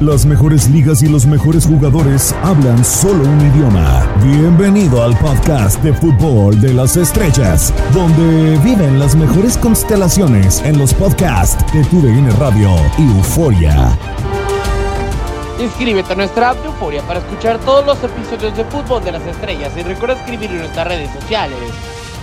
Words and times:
Las 0.00 0.24
mejores 0.24 0.68
ligas 0.68 1.02
y 1.02 1.08
los 1.08 1.26
mejores 1.26 1.66
jugadores 1.66 2.32
hablan 2.44 2.84
solo 2.84 3.24
un 3.24 3.40
idioma. 3.48 4.06
Bienvenido 4.22 5.02
al 5.02 5.18
podcast 5.18 5.82
de 5.82 5.92
fútbol 5.92 6.60
de 6.60 6.72
las 6.72 6.96
estrellas, 6.96 7.74
donde 7.92 8.56
viven 8.58 9.00
las 9.00 9.16
mejores 9.16 9.58
constelaciones 9.58 10.62
en 10.62 10.78
los 10.78 10.94
podcasts 10.94 11.64
de 11.72 11.82
TUDN 11.86 12.30
Radio 12.38 12.76
y 12.96 13.08
Euforia. 13.16 13.98
Inscríbete 15.58 16.12
a 16.12 16.16
nuestra 16.16 16.50
app 16.50 16.58
de 16.58 16.66
Euforia 16.66 17.02
para 17.02 17.18
escuchar 17.18 17.58
todos 17.58 17.84
los 17.84 17.98
episodios 18.04 18.56
de 18.56 18.64
fútbol 18.66 19.02
de 19.02 19.10
las 19.10 19.26
estrellas 19.26 19.72
y 19.76 19.82
recuerda 19.82 20.14
escribir 20.14 20.52
en 20.52 20.58
nuestras 20.58 20.86
redes 20.86 21.10
sociales. 21.12 21.58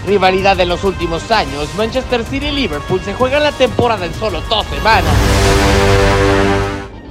Rivalidad 0.08 0.56
de 0.56 0.66
los 0.66 0.82
últimos 0.86 1.30
años, 1.30 1.68
Manchester 1.76 2.24
City 2.24 2.46
y 2.46 2.52
Liverpool 2.52 3.02
se 3.04 3.14
juegan 3.14 3.44
la 3.44 3.52
temporada 3.52 4.06
en 4.06 4.14
solo 4.14 4.40
dos 4.50 4.66
semanas. 4.68 5.14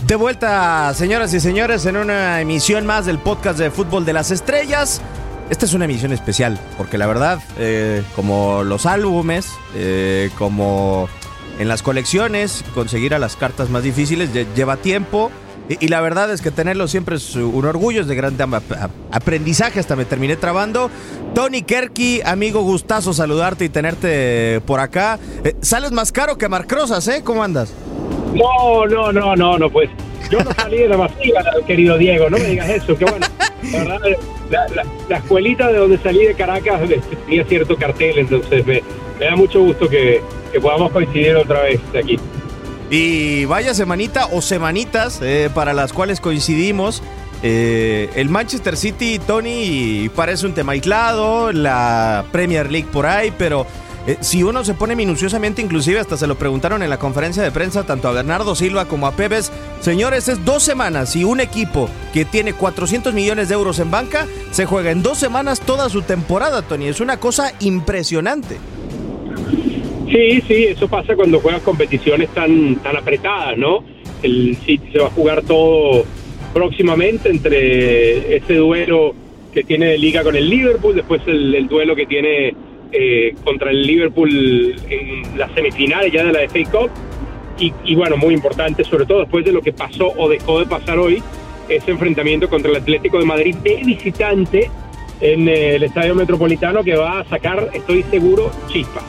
De 0.07 0.17
vuelta, 0.17 0.93
señoras 0.93 1.33
y 1.33 1.41
señores, 1.41 1.87
en 1.87 1.97
una 1.97 2.43
emisión 2.43 2.85
más 2.85 3.07
del 3.07 3.19
podcast 3.19 3.59
de 3.59 3.71
Fútbol 3.71 4.05
de 4.05 4.13
las 4.13 4.31
Estrellas. 4.31 5.01
Esta 5.49 5.65
es 5.65 5.73
una 5.73 5.87
emisión 5.87 6.13
especial, 6.13 6.61
porque 6.77 6.99
la 6.99 7.07
verdad, 7.07 7.41
eh, 7.57 8.03
como 8.15 8.65
los 8.65 8.85
álbumes, 8.85 9.47
eh, 9.75 10.29
como 10.37 11.09
en 11.59 11.69
las 11.69 11.83
colecciones, 11.83 12.65
conseguir 12.75 13.15
a 13.15 13.19
las 13.19 13.37
cartas 13.37 13.71
más 13.71 13.83
difíciles 13.83 14.29
lleva 14.55 14.77
tiempo. 14.77 15.31
Y, 15.71 15.89
la 15.89 16.03
verdad 16.03 16.31
es 16.31 16.43
que 16.43 16.51
tenerlo 16.51 16.87
siempre 16.87 17.17
es 17.17 17.35
un 17.37 17.65
orgullo, 17.65 18.03
es 18.03 18.07
de 18.07 18.15
gran 18.15 18.37
aprendizaje, 19.11 19.81
hasta 19.81 19.97
me 19.97 20.05
terminé 20.05 20.37
trabando. 20.37 20.91
Tony 21.35 21.63
Kerky, 21.63 22.21
amigo, 22.21 22.61
gustazo 22.61 23.15
saludarte 23.15 23.65
y 23.65 23.71
tenerte 23.71 24.61
por 24.67 24.81
acá. 24.81 25.19
Eh, 25.45 25.57
sales 25.63 25.93
más 25.93 26.13
caro 26.13 26.37
que 26.37 26.51
Marcrosas, 26.51 27.09
¿eh? 27.09 27.23
¿Cómo 27.25 27.43
andas? 27.43 27.73
No, 28.35 28.87
no, 28.87 29.13
no, 29.13 29.37
no, 29.37 29.59
no, 29.59 29.71
pues. 29.71 29.91
Yo 30.31 30.43
no 30.43 30.53
salí 30.55 30.79
de 30.79 30.89
la 30.89 30.97
vacía, 30.97 31.45
querido 31.67 31.99
Diego, 31.99 32.31
no 32.31 32.39
me 32.39 32.45
digas 32.45 32.69
eso, 32.69 32.97
que 32.97 33.05
bueno. 33.05 33.27
La 35.09 35.17
escuelita 35.19 35.69
de 35.69 35.79
donde 35.79 35.99
salí 35.99 36.25
de 36.25 36.35
Caracas 36.35 36.81
tenía 37.27 37.45
cierto 37.45 37.77
cartel, 37.77 38.19
entonces 38.19 38.67
me, 38.67 38.83
da 39.21 39.37
mucho 39.37 39.61
gusto 39.61 39.89
que, 39.89 40.23
podamos 40.61 40.93
coincidir 40.93 41.37
otra 41.37 41.63
vez 41.63 41.81
aquí. 41.97 42.19
Y 42.91 43.45
vaya 43.47 43.75
semanita 43.75 44.27
o 44.27 44.41
semanitas 44.41 45.21
eh, 45.23 45.51
para 45.53 45.73
las 45.73 45.93
cuales 45.93 46.21
coincidimos. 46.21 47.03
Eh, 47.43 48.09
el 48.15 48.29
Manchester 48.31 48.77
City, 48.77 49.19
Tony, 49.19 50.09
parece 50.15 50.47
un 50.47 50.55
tema 50.55 50.73
aislado, 50.73 51.53
la 51.53 52.25
Premier 52.33 52.71
League 52.71 52.89
por 52.91 53.07
ahí, 53.07 53.33
pero 53.37 53.67
eh, 54.07 54.19
si 54.21 54.43
uno 54.43 54.65
se 54.65 54.75
pone 54.75 54.95
minuciosamente, 54.95 55.63
inclusive 55.63 55.99
hasta 55.99 56.19
se 56.19 56.27
lo 56.27 56.35
preguntaron 56.35 56.83
en 56.83 56.91
la 56.91 56.99
conferencia 56.99 57.43
de 57.43 57.51
prensa 57.51 57.87
tanto 57.87 58.09
a 58.09 58.13
Bernardo 58.13 58.55
Silva 58.55 58.85
como 58.85 59.07
a 59.07 59.13
Pebes, 59.13 59.51
señores, 59.81 60.29
es 60.29 60.45
dos 60.45 60.63
semanas 60.63 61.17
y 61.17 61.25
un 61.25 61.41
equipo 61.41 61.89
que 62.13 62.27
tiene 62.27 62.53
400 62.53 63.15
millones 63.15 63.49
de 63.49 63.55
euros 63.55 63.79
en 63.79 63.91
banca 63.91 64.27
se 64.51 64.67
juega 64.67 64.91
en 64.91 65.03
dos 65.03 65.17
semanas 65.17 65.61
toda 65.61 65.89
su 65.89 66.03
temporada, 66.03 66.61
Tony. 66.61 66.87
Es 66.87 67.01
una 67.01 67.19
cosa 67.19 67.53
impresionante. 67.61 68.59
Sí, 70.13 70.43
sí, 70.47 70.65
eso 70.65 70.87
pasa 70.87 71.17
cuando 71.17 71.41
juegas 71.41 71.63
competiciones 71.63 72.29
tan, 72.31 72.79
apretadas, 72.85 73.57
¿no? 73.57 73.85
El 74.23 74.57
se 74.65 74.99
va 74.99 75.07
a 75.07 75.11
jugar 75.11 75.43
todo 75.43 76.05
próximamente 76.53 77.31
entre 77.31 78.37
ese 78.37 78.57
duelo 78.57 79.15
que 79.53 79.65
tiene 79.65 79.87
de 79.87 79.99
liga 79.99 80.23
con 80.23 80.37
el 80.37 80.49
Liverpool, 80.49 80.95
después 80.95 81.23
el 81.27 81.67
duelo 81.69 81.97
que 81.97 82.07
tiene 82.07 82.55
eh, 82.93 83.35
contra 83.45 83.71
el 83.71 83.83
Liverpool 83.83 84.75
en 84.89 85.39
las 85.39 85.53
semifinales 85.53 86.13
ya 86.13 86.25
de 86.25 86.33
la 86.33 86.41
FA 86.49 86.71
Cup. 86.71 86.91
Y, 87.57 87.95
bueno, 87.95 88.17
muy 88.17 88.35
importante, 88.35 88.83
sobre 88.83 89.07
todo 89.07 89.21
después 89.21 89.45
de 89.45 89.53
lo 89.53 89.63
que 89.63 89.73
pasó 89.73 90.13
o 90.17 90.29
dejó 90.29 90.59
de 90.59 90.67
pasar 90.67 90.99
hoy, 90.99 91.23
ese 91.69 91.93
enfrentamiento 91.93 92.49
contra 92.49 92.71
el 92.71 92.77
Atlético 92.79 93.19
de 93.19 93.25
Madrid 93.25 93.55
de 93.57 93.77
visitante 93.85 94.71
en 95.21 95.49
el 95.49 95.85
Estadio 95.85 96.17
Metropolitano 96.17 96.83
que 96.83 96.97
va 96.97 97.21
a 97.21 97.25
sacar, 97.25 97.71
estoy 97.73 98.03
seguro, 98.11 98.51
chispa. 98.67 99.03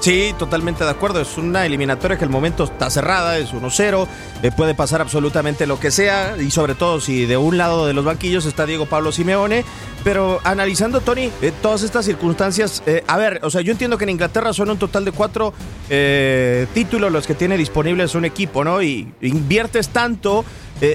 Sí, 0.00 0.34
totalmente 0.38 0.82
de 0.82 0.90
acuerdo. 0.90 1.20
Es 1.20 1.36
una 1.36 1.66
eliminatoria 1.66 2.16
que 2.16 2.24
el 2.24 2.30
momento 2.30 2.64
está 2.64 2.88
cerrada, 2.88 3.36
es 3.36 3.52
1-0, 3.52 4.08
eh, 4.42 4.50
puede 4.50 4.74
pasar 4.74 5.02
absolutamente 5.02 5.66
lo 5.66 5.78
que 5.78 5.90
sea, 5.90 6.36
y 6.40 6.50
sobre 6.50 6.74
todo 6.74 7.00
si 7.00 7.26
de 7.26 7.36
un 7.36 7.58
lado 7.58 7.86
de 7.86 7.92
los 7.92 8.06
banquillos 8.06 8.46
está 8.46 8.64
Diego 8.64 8.86
Pablo 8.86 9.12
Simeone. 9.12 9.62
Pero 10.02 10.40
analizando, 10.44 11.02
Tony, 11.02 11.30
eh, 11.42 11.52
todas 11.60 11.82
estas 11.82 12.06
circunstancias, 12.06 12.82
eh, 12.86 13.04
a 13.06 13.18
ver, 13.18 13.40
o 13.42 13.50
sea, 13.50 13.60
yo 13.60 13.72
entiendo 13.72 13.98
que 13.98 14.04
en 14.04 14.10
Inglaterra 14.10 14.54
son 14.54 14.70
un 14.70 14.78
total 14.78 15.04
de 15.04 15.12
cuatro 15.12 15.52
títulos 16.72 17.10
los 17.10 17.26
que 17.26 17.34
tiene 17.34 17.56
disponibles 17.56 18.14
un 18.14 18.24
equipo, 18.24 18.64
¿no? 18.64 18.80
Y 18.80 19.12
inviertes 19.20 19.88
tanto. 19.88 20.44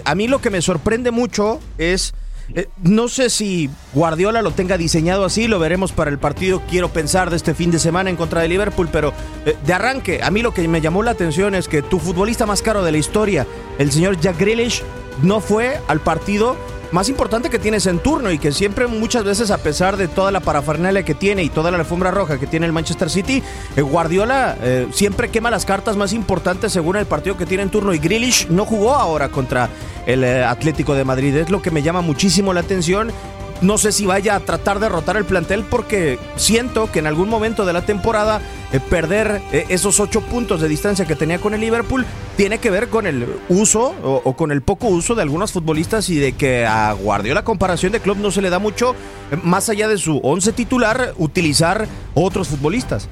a 0.04 0.16
mí 0.16 0.28
lo 0.28 0.40
que 0.40 0.50
me 0.50 0.62
sorprende 0.62 1.12
mucho 1.12 1.60
es 1.78 2.16
eh, 2.54 2.68
no 2.84 3.08
sé 3.08 3.30
si 3.30 3.70
Guardiola 3.94 4.42
lo 4.42 4.52
tenga 4.52 4.78
diseñado 4.78 5.26
así, 5.26 5.48
lo 5.48 5.60
veremos 5.60 5.92
para 5.92 6.12
el 6.12 6.20
partido, 6.20 6.62
quiero 6.70 6.90
pensar, 6.90 7.30
de 7.30 7.36
este 7.36 7.56
fin 7.56 7.72
de 7.72 7.80
semana 7.80 8.10
en 8.10 8.16
contra 8.16 8.42
de 8.42 8.48
Liverpool, 8.48 8.90
pero 8.92 9.14
eh, 9.46 9.56
de 9.66 9.74
arranque, 9.74 10.22
a 10.22 10.30
mí 10.32 10.42
lo 10.42 10.54
que 10.54 10.68
me 10.68 10.82
llamó 10.82 11.04
la 11.04 11.12
atención 11.12 11.56
es 11.56 11.68
que 11.68 11.82
tu 11.82 12.00
futbolista 12.00 12.46
más 12.46 12.62
caro 12.62 12.84
de 12.84 12.92
la 12.92 12.98
historia, 12.98 13.48
el 13.80 13.92
señor 13.92 14.20
Jack 14.20 14.40
Grealish, 14.40 14.84
no 15.24 15.40
fue 15.40 15.80
al 15.88 16.02
partido 16.02 16.56
más 16.92 17.10
importante 17.10 17.50
que 17.50 17.60
tienes 17.60 17.86
en 17.86 18.00
turno 18.00 18.32
y 18.32 18.38
que 18.38 18.52
siempre 18.52 18.88
muchas 18.88 19.24
veces 19.24 19.52
a 19.52 19.58
pesar 19.58 19.98
de 19.98 20.08
toda 20.08 20.32
la 20.32 20.40
parafernalia 20.40 21.04
que 21.04 21.16
tiene 21.16 21.44
y 21.44 21.50
toda 21.50 21.72
la 21.72 21.78
alfombra 21.78 22.12
roja 22.12 22.40
que 22.40 22.48
tiene 22.48 22.66
el 22.66 22.72
Manchester 22.72 23.10
City, 23.10 23.44
eh, 23.76 23.82
Guardiola 23.82 24.58
eh, 24.62 24.88
siempre 24.92 25.30
quema 25.30 25.50
las 25.50 25.66
cartas 25.66 25.98
más 25.98 26.14
importantes 26.14 26.72
según 26.72 26.96
el 26.96 27.06
partido 27.06 27.38
que 27.38 27.46
tiene 27.46 27.64
en 27.64 27.70
turno 27.70 27.94
y 27.94 28.00
Grealish 28.00 28.48
no 28.50 28.66
jugó 28.66 28.96
ahora 28.96 29.30
contra 29.30 29.70
el 30.06 30.24
eh, 30.24 30.44
Atlético 30.44 30.94
de 30.94 31.04
Madrid. 31.04 31.36
Es 31.36 31.50
lo 31.50 31.62
que 31.62 31.72
me 31.72 31.82
llama 31.82 32.02
muchísimo 32.02 32.54
la 32.54 32.62
atención 32.62 33.12
no 33.62 33.78
sé 33.78 33.92
si 33.92 34.06
vaya 34.06 34.36
a 34.36 34.40
tratar 34.42 34.80
de 34.80 34.90
rotar 34.90 35.18
el 35.18 35.26
plantel 35.26 35.64
porque 35.70 36.20
siento 36.36 36.92
que 36.92 37.00
en 37.00 37.08
algún 37.08 37.30
momento 37.30 37.66
de 37.66 37.74
la 37.74 37.86
temporada 37.86 38.42
eh, 38.74 38.80
perder 38.80 39.42
eh, 39.52 39.66
esos 39.70 40.00
ocho 40.00 40.22
puntos 40.22 40.62
de 40.62 40.68
distancia 40.68 41.06
que 41.06 41.16
tenía 41.16 41.40
con 41.40 41.54
el 41.54 41.62
Liverpool 41.62 42.06
tiene 42.36 42.58
que 42.58 42.70
ver 42.70 42.90
con 42.90 43.08
el 43.08 43.26
uso 43.48 43.96
o, 44.04 44.34
con 44.34 44.52
el 44.52 44.62
poco 44.62 44.88
uso 44.88 45.16
de 45.16 45.22
algunos 45.22 45.52
futbolistas 45.54 46.10
y 46.10 46.18
de 46.18 46.34
que 46.34 46.66
a 46.66 46.94
Guardiola 46.94 47.44
comparación 47.44 47.94
de 47.94 48.02
club 48.02 48.18
no 48.18 48.32
se 48.32 48.42
le 48.42 48.50
da 48.50 48.60
mucho 48.60 48.94
eh, 49.32 49.38
más 49.44 49.70
allá 49.70 49.88
de 49.88 49.98
su 49.98 50.20
once 50.22 50.52
titular 50.52 51.14
utilizar 51.18 51.88
otros 52.14 52.50
futbolistas. 52.50 53.10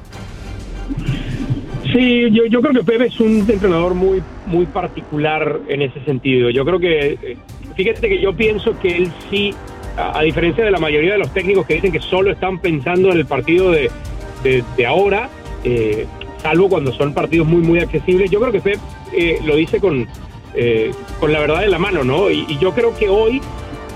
Sí, 1.94 2.30
yo, 2.32 2.46
yo 2.46 2.62
creo 2.62 2.74
que 2.74 2.84
Pepe 2.84 3.06
es 3.08 3.20
un 3.20 3.46
entrenador 3.48 3.94
muy, 3.94 4.24
muy 4.48 4.66
particular 4.66 5.60
en 5.68 5.84
ese 5.84 6.04
sentido. 6.06 6.50
Yo 6.50 6.66
creo 6.66 6.80
que, 6.80 7.38
fíjate 7.76 8.10
que 8.10 8.22
yo 8.22 8.36
pienso 8.36 8.78
que 8.80 8.98
él 8.98 9.12
sí 9.30 9.54
a, 9.98 10.22
diferencia 10.24 10.64
de 10.64 10.72
la 10.72 10.80
mayoría 10.80 11.14
de 11.14 11.20
los 11.20 11.34
técnicos 11.34 11.66
que 11.66 11.76
dicen 11.76 11.92
que 11.92 12.00
solo 12.00 12.32
están 12.32 12.60
pensando 12.60 13.12
en 13.12 13.18
el 13.18 13.26
partido 13.26 13.72
de, 13.72 13.90
de, 14.44 14.86
ahora, 14.86 15.30
eh, 15.64 16.06
salvo 16.42 16.70
cuando 16.70 16.92
son 16.94 17.14
partidos 17.14 17.48
muy, 17.48 17.62
muy 17.62 17.80
accesibles, 17.80 18.30
yo 18.30 18.40
creo 18.40 18.52
que 18.52 18.62
Pep 18.62 18.80
eh, 19.14 19.40
lo 19.46 19.56
dice 19.56 19.80
con, 19.80 20.08
eh, 20.56 20.92
con 21.20 21.32
la 21.32 21.40
verdad 21.40 21.64
en 21.64 21.72
la 21.72 21.80
mano, 21.80 22.04
¿no? 22.04 22.30
Y, 22.30 22.58
yo 22.60 22.74
creo 22.74 22.96
que 22.98 23.10
hoy 23.10 23.42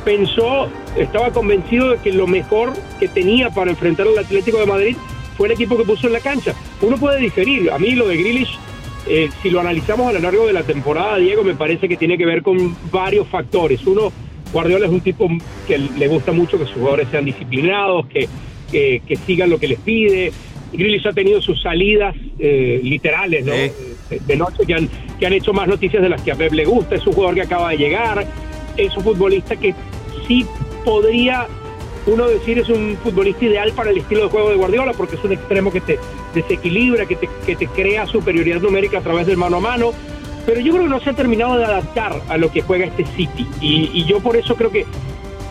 pensó, 0.05 0.69
estaba 0.95 1.31
convencido 1.31 1.91
de 1.91 1.97
que 1.97 2.13
lo 2.13 2.27
mejor 2.27 2.73
que 2.99 3.07
tenía 3.07 3.49
para 3.49 3.71
enfrentar 3.71 4.07
al 4.07 4.17
Atlético 4.17 4.57
de 4.59 4.65
Madrid 4.65 4.97
fue 5.35 5.47
el 5.47 5.53
equipo 5.53 5.77
que 5.77 5.83
puso 5.83 6.07
en 6.07 6.13
la 6.13 6.19
cancha. 6.19 6.53
Uno 6.81 6.97
puede 6.97 7.19
diferir, 7.19 7.71
a 7.71 7.77
mí 7.77 7.91
lo 7.91 8.07
de 8.07 8.17
Grealish 8.17 8.57
si 9.41 9.49
lo 9.49 9.61
analizamos 9.61 10.09
a 10.09 10.11
lo 10.11 10.19
largo 10.19 10.47
de 10.47 10.51
la 10.51 10.63
temporada, 10.63 11.15
Diego, 11.15 11.41
me 11.41 11.55
parece 11.55 11.87
que 11.87 11.95
tiene 11.95 12.17
que 12.17 12.25
ver 12.25 12.41
con 12.41 12.75
varios 12.91 13.25
factores. 13.27 13.87
Uno, 13.87 14.11
Guardiola 14.51 14.85
es 14.85 14.91
un 14.91 15.01
tipo 15.01 15.29
que 15.67 15.77
le 15.77 16.07
gusta 16.07 16.31
mucho 16.31 16.57
que 16.57 16.65
sus 16.65 16.75
jugadores 16.75 17.07
sean 17.09 17.25
disciplinados, 17.25 18.05
que, 18.07 18.27
que, 18.71 19.17
sigan 19.25 19.49
lo 19.49 19.59
que 19.59 19.67
les 19.67 19.79
pide. 19.79 20.31
Grealish 20.73 21.07
ha 21.07 21.13
tenido 21.13 21.41
sus 21.41 21.61
salidas 21.61 22.15
eh, 22.39 22.79
literales 22.83 23.45
¿no? 23.45 23.53
de, 23.53 24.35
noche 24.35 24.65
que 24.65 24.73
han, 24.73 24.89
que 25.19 25.25
han 25.25 25.33
hecho 25.33 25.53
más 25.53 25.67
noticias 25.67 26.01
de 26.01 26.09
las 26.09 26.21
que 26.21 26.31
a 26.31 26.35
Pep 26.35 26.53
le 26.53 26.65
gusta. 26.65 26.95
Es 26.95 27.07
un 27.07 27.13
jugador 27.13 27.35
que 27.35 27.41
acaba 27.41 27.71
de 27.71 27.77
llegar, 27.77 28.25
es 28.75 28.95
un 28.97 29.03
futbolista 29.03 29.55
que 29.55 29.73
sí 30.27 30.45
podría 30.83 31.47
uno 32.05 32.25
decir 32.29 32.57
es 32.57 32.69
un 32.69 32.97
futbolista 33.03 33.43
ideal 33.43 33.73
para 33.73 33.89
el 33.89 33.97
estilo 33.97 34.23
de 34.23 34.29
juego 34.29 34.49
de 34.49 34.55
Guardiola 34.55 34.93
porque 34.93 35.17
es 35.17 35.23
un 35.25 35.33
extremo 35.33 35.71
que 35.71 35.81
te 35.81 35.99
desequilibra, 36.33 37.05
que 37.05 37.17
te, 37.17 37.29
que 37.45 37.57
te 37.57 37.67
crea 37.67 38.07
superioridad 38.07 38.61
numérica 38.61 38.99
a 38.99 39.01
través 39.01 39.27
del 39.27 39.35
mano 39.35 39.57
a 39.57 39.59
mano 39.59 39.91
pero 40.47 40.61
yo 40.61 40.71
creo 40.71 40.85
que 40.85 40.89
no 40.89 41.01
se 41.01 41.09
ha 41.09 41.13
terminado 41.13 41.57
de 41.57 41.65
adaptar 41.65 42.21
a 42.29 42.37
lo 42.37 42.49
que 42.49 42.61
juega 42.61 42.85
este 42.85 43.05
City. 43.17 43.45
Y, 43.59 44.05
yo 44.05 44.21
por 44.21 44.37
eso 44.37 44.55
creo 44.55 44.71
que 44.71 44.85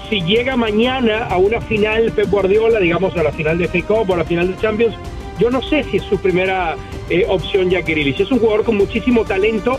si 0.09 0.23
llega 0.23 0.57
mañana 0.57 1.27
a 1.27 1.37
una 1.37 1.61
final 1.61 2.13
Pep 2.13 2.31
Guardiola, 2.31 2.81
digamos 2.81 3.15
a 3.15 3.23
la 3.23 3.31
final 3.31 3.59
de 3.59 3.69
FA 3.69 3.93
o 3.93 4.15
a 4.15 4.17
la 4.17 4.25
final 4.25 4.49
de 4.49 4.57
Champions, 4.57 4.95
yo 5.39 5.51
no 5.51 5.61
sé 5.61 5.85
si 5.85 5.99
es 5.99 6.03
su 6.05 6.17
primera 6.17 6.77
eh, 7.11 7.27
opción 7.29 7.69
Jack 7.69 7.87
Grealish. 7.87 8.23
Es 8.23 8.33
un 8.33 8.39
jugador 8.39 8.65
con 8.65 8.79
muchísimo 8.79 9.27
talento, 9.27 9.79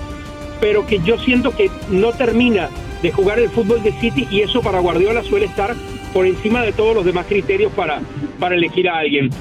pero 0.61 0.85
que 0.85 0.99
yo 0.99 1.17
siento 1.17 1.49
que 1.49 1.71
no 1.89 2.11
termina 2.11 2.69
de 3.01 3.11
jugar 3.11 3.39
el 3.39 3.49
fútbol 3.49 3.81
de 3.81 3.93
City 3.93 4.27
y 4.29 4.41
eso 4.41 4.61
para 4.61 4.81
Guardiola 4.81 5.23
suele 5.23 5.47
estar 5.47 5.73
por 6.13 6.27
encima 6.27 6.61
de 6.61 6.73
todos 6.73 6.93
los 6.93 7.05
demás 7.05 7.25
criterios 7.25 7.71
para, 7.71 8.01
para 8.39 8.53
elegir 8.53 8.87
a 8.87 8.99
alguien. 8.99 9.31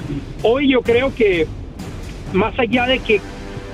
Hoy 0.41 0.69
yo 0.69 0.81
creo 0.81 1.13
que 1.13 1.45
más 2.33 2.57
allá 2.57 2.87
de 2.87 2.97
que 2.97 3.21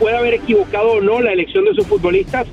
puede 0.04 0.18
haber 0.18 0.34
equivocado 0.34 0.92
o 0.92 1.02
no 1.02 1.22
la 1.22 1.32
elección 1.32 1.64
de 1.64 1.74
sus 1.74 1.88
futbolistas, 1.88 2.46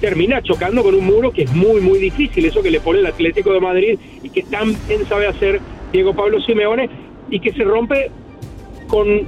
termina 0.00 0.40
chocando 0.40 0.82
con 0.82 0.94
un 0.94 1.04
muro 1.04 1.30
que 1.32 1.42
es 1.42 1.52
muy, 1.52 1.82
muy 1.82 1.98
difícil, 1.98 2.46
eso 2.46 2.62
que 2.62 2.70
le 2.70 2.80
pone 2.80 3.00
el 3.00 3.06
Atlético 3.06 3.52
de 3.52 3.60
Madrid 3.60 3.98
y 4.22 4.30
que 4.30 4.42
tan 4.42 4.74
bien 4.88 5.06
sabe 5.06 5.26
hacer 5.26 5.60
Diego 5.92 6.14
Pablo 6.14 6.40
Simeone 6.40 6.88
y 7.28 7.40
que 7.40 7.52
se 7.52 7.62
rompe 7.62 8.10
con 8.86 9.26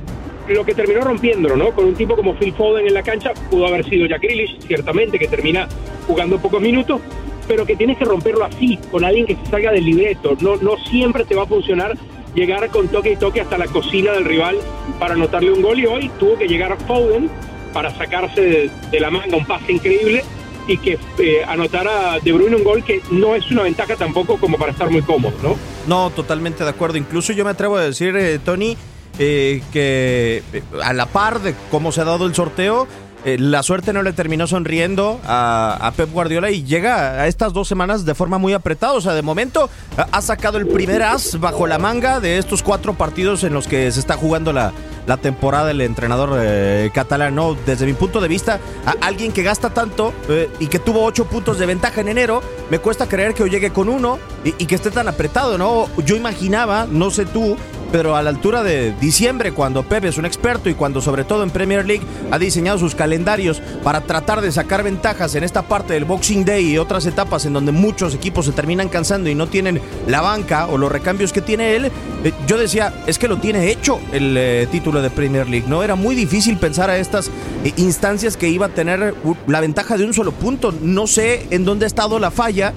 lo 0.48 0.64
que 0.64 0.72
terminó 0.72 1.02
rompiéndolo, 1.02 1.54
¿no? 1.54 1.72
Con 1.72 1.84
un 1.84 1.94
tipo 1.94 2.16
como 2.16 2.34
Phil 2.34 2.54
Foden 2.54 2.86
en 2.86 2.94
la 2.94 3.02
cancha, 3.02 3.34
pudo 3.50 3.66
haber 3.66 3.84
sido 3.84 4.06
Jack 4.06 4.22
Grealish, 4.22 4.58
ciertamente, 4.60 5.18
que 5.18 5.28
termina 5.28 5.68
jugando 6.06 6.38
pocos 6.38 6.62
minutos, 6.62 7.02
pero 7.46 7.66
que 7.66 7.76
tienes 7.76 7.98
que 7.98 8.06
romperlo 8.06 8.46
así, 8.46 8.78
con 8.90 9.04
alguien 9.04 9.26
que 9.26 9.36
se 9.36 9.50
salga 9.50 9.70
del 9.70 9.84
libreto. 9.84 10.34
No, 10.40 10.56
no 10.56 10.78
siempre 10.78 11.26
te 11.26 11.34
va 11.34 11.42
a 11.42 11.46
funcionar 11.46 11.94
llegar 12.34 12.66
con 12.70 12.88
toque 12.88 13.12
y 13.12 13.16
toque 13.16 13.42
hasta 13.42 13.58
la 13.58 13.66
cocina 13.66 14.12
del 14.12 14.24
rival 14.24 14.56
para 14.98 15.12
anotarle 15.12 15.52
un 15.52 15.60
gol 15.60 15.78
y 15.78 15.84
hoy 15.84 16.10
tuvo 16.18 16.38
que 16.38 16.48
llegar 16.48 16.78
Foden 16.86 17.28
para 17.72 17.94
sacarse 17.96 18.70
de, 18.90 19.00
la 19.00 19.10
manga 19.10 19.36
un 19.36 19.46
pase 19.46 19.72
increíble 19.72 20.24
y 20.66 20.76
que 20.78 20.98
eh, 21.18 21.44
anotara 21.46 22.18
De 22.22 22.32
Bruyne 22.32 22.56
un 22.56 22.64
gol 22.64 22.84
que 22.84 23.00
no 23.10 23.34
es 23.34 23.50
una 23.50 23.62
ventaja 23.62 23.96
tampoco 23.96 24.36
como 24.36 24.58
para 24.58 24.72
estar 24.72 24.90
muy 24.90 25.02
cómodo, 25.02 25.34
¿no? 25.42 25.56
No, 25.86 26.10
totalmente 26.10 26.64
de 26.64 26.70
acuerdo. 26.70 26.98
Incluso 26.98 27.32
yo 27.32 27.44
me 27.44 27.50
atrevo 27.50 27.76
a 27.76 27.82
decir, 27.82 28.14
eh, 28.16 28.38
Tony, 28.38 28.76
eh, 29.18 29.62
que 29.72 30.42
a 30.82 30.92
la 30.92 31.06
par 31.06 31.40
de 31.40 31.54
cómo 31.70 31.92
se 31.92 32.02
ha 32.02 32.04
dado 32.04 32.26
el 32.26 32.34
sorteo, 32.34 32.86
eh, 33.24 33.36
la 33.38 33.62
suerte 33.62 33.92
no 33.92 34.02
le 34.02 34.14
terminó 34.14 34.46
sonriendo 34.46 35.20
a, 35.24 35.92
Pep 35.94 36.10
Guardiola 36.10 36.50
y 36.50 36.64
llega 36.64 37.20
a 37.20 37.26
estas 37.26 37.52
dos 37.52 37.68
semanas 37.68 38.06
de 38.06 38.14
forma 38.14 38.38
muy 38.38 38.54
apretada. 38.54 38.94
O 38.94 39.00
sea, 39.00 39.12
de 39.12 39.22
momento 39.22 39.68
ha 39.96 40.22
sacado 40.22 40.56
el 40.56 40.66
primer 40.66 41.02
as 41.02 41.38
bajo 41.38 41.66
la 41.66 41.78
manga 41.78 42.20
de 42.20 42.38
estos 42.38 42.62
cuatro 42.62 42.94
partidos 42.94 43.44
en 43.44 43.52
los 43.52 43.66
que 43.66 43.90
se 43.92 44.00
está 44.00 44.16
jugando 44.16 44.52
la, 44.52 44.72
la 45.10 45.16
temporada 45.16 45.66
del 45.66 45.80
entrenador 45.80 46.38
eh, 46.40 46.88
catalán. 46.94 47.34
¿no? 47.34 47.56
Desde 47.66 47.84
mi 47.84 47.94
punto 47.94 48.20
de 48.20 48.28
vista, 48.28 48.60
a 48.86 48.92
alguien 49.04 49.32
que 49.32 49.42
gasta 49.42 49.70
tanto 49.70 50.14
eh, 50.28 50.48
y 50.60 50.68
que 50.68 50.78
tuvo 50.78 51.02
ocho 51.04 51.24
puntos 51.24 51.58
de 51.58 51.66
ventaja 51.66 52.00
en 52.00 52.08
enero, 52.08 52.42
me 52.70 52.78
cuesta 52.78 53.08
creer 53.08 53.34
que 53.34 53.42
hoy 53.42 53.50
llegue 53.50 53.72
con 53.72 53.88
uno 53.88 54.20
y, 54.44 54.52
que 54.52 54.76
esté 54.76 54.92
tan 54.92 55.08
apretado. 55.08 55.58
¿no? 55.58 55.88
Yo 56.04 56.14
imaginaba, 56.14 56.86
no 56.88 57.10
sé 57.10 57.26
tú, 57.26 57.56
pero 57.92 58.14
a 58.14 58.22
la 58.22 58.30
altura 58.30 58.62
de 58.62 58.92
diciembre, 59.00 59.52
cuando 59.52 59.82
Pepe 59.82 60.08
es 60.08 60.18
un 60.18 60.24
experto 60.24 60.68
y 60.68 60.74
cuando 60.74 61.00
sobre 61.00 61.24
todo 61.24 61.42
en 61.42 61.50
Premier 61.50 61.84
League 61.84 62.06
ha 62.30 62.38
diseñado 62.38 62.78
sus 62.78 62.94
calendarios 62.94 63.60
para 63.82 64.02
tratar 64.02 64.40
de 64.40 64.52
sacar 64.52 64.82
ventajas 64.82 65.34
en 65.34 65.44
esta 65.44 65.62
parte 65.62 65.94
del 65.94 66.04
Boxing 66.04 66.44
Day 66.44 66.70
y 66.70 66.78
otras 66.78 67.06
etapas 67.06 67.46
en 67.46 67.52
donde 67.52 67.72
muchos 67.72 68.14
equipos 68.14 68.46
se 68.46 68.52
terminan 68.52 68.88
cansando 68.88 69.28
y 69.28 69.34
no 69.34 69.48
tienen 69.48 69.80
la 70.06 70.20
banca 70.20 70.66
o 70.66 70.78
los 70.78 70.92
recambios 70.92 71.32
que 71.32 71.40
tiene 71.40 71.74
él, 71.74 71.90
eh, 72.24 72.32
yo 72.46 72.58
decía, 72.58 73.02
es 73.06 73.18
que 73.18 73.28
lo 73.28 73.38
tiene 73.38 73.70
hecho 73.70 73.98
el 74.12 74.36
eh, 74.36 74.68
título 74.70 74.99
de 75.02 75.10
Premier 75.10 75.48
League, 75.48 75.66
¿no? 75.68 75.82
Era 75.82 75.94
muy 75.94 76.14
difícil 76.14 76.56
pensar 76.56 76.90
a 76.90 76.98
estas 76.98 77.28
eh, 77.64 77.72
instancias 77.76 78.36
que 78.36 78.48
iba 78.48 78.66
a 78.66 78.68
tener 78.70 79.14
la 79.46 79.60
ventaja 79.60 79.96
de 79.96 80.04
un 80.04 80.14
solo 80.14 80.32
punto. 80.32 80.72
No 80.82 81.06
sé 81.06 81.46
en 81.50 81.64
dónde 81.64 81.86
ha 81.86 81.88
estado 81.88 82.18
la 82.18 82.30
falla 82.30 82.72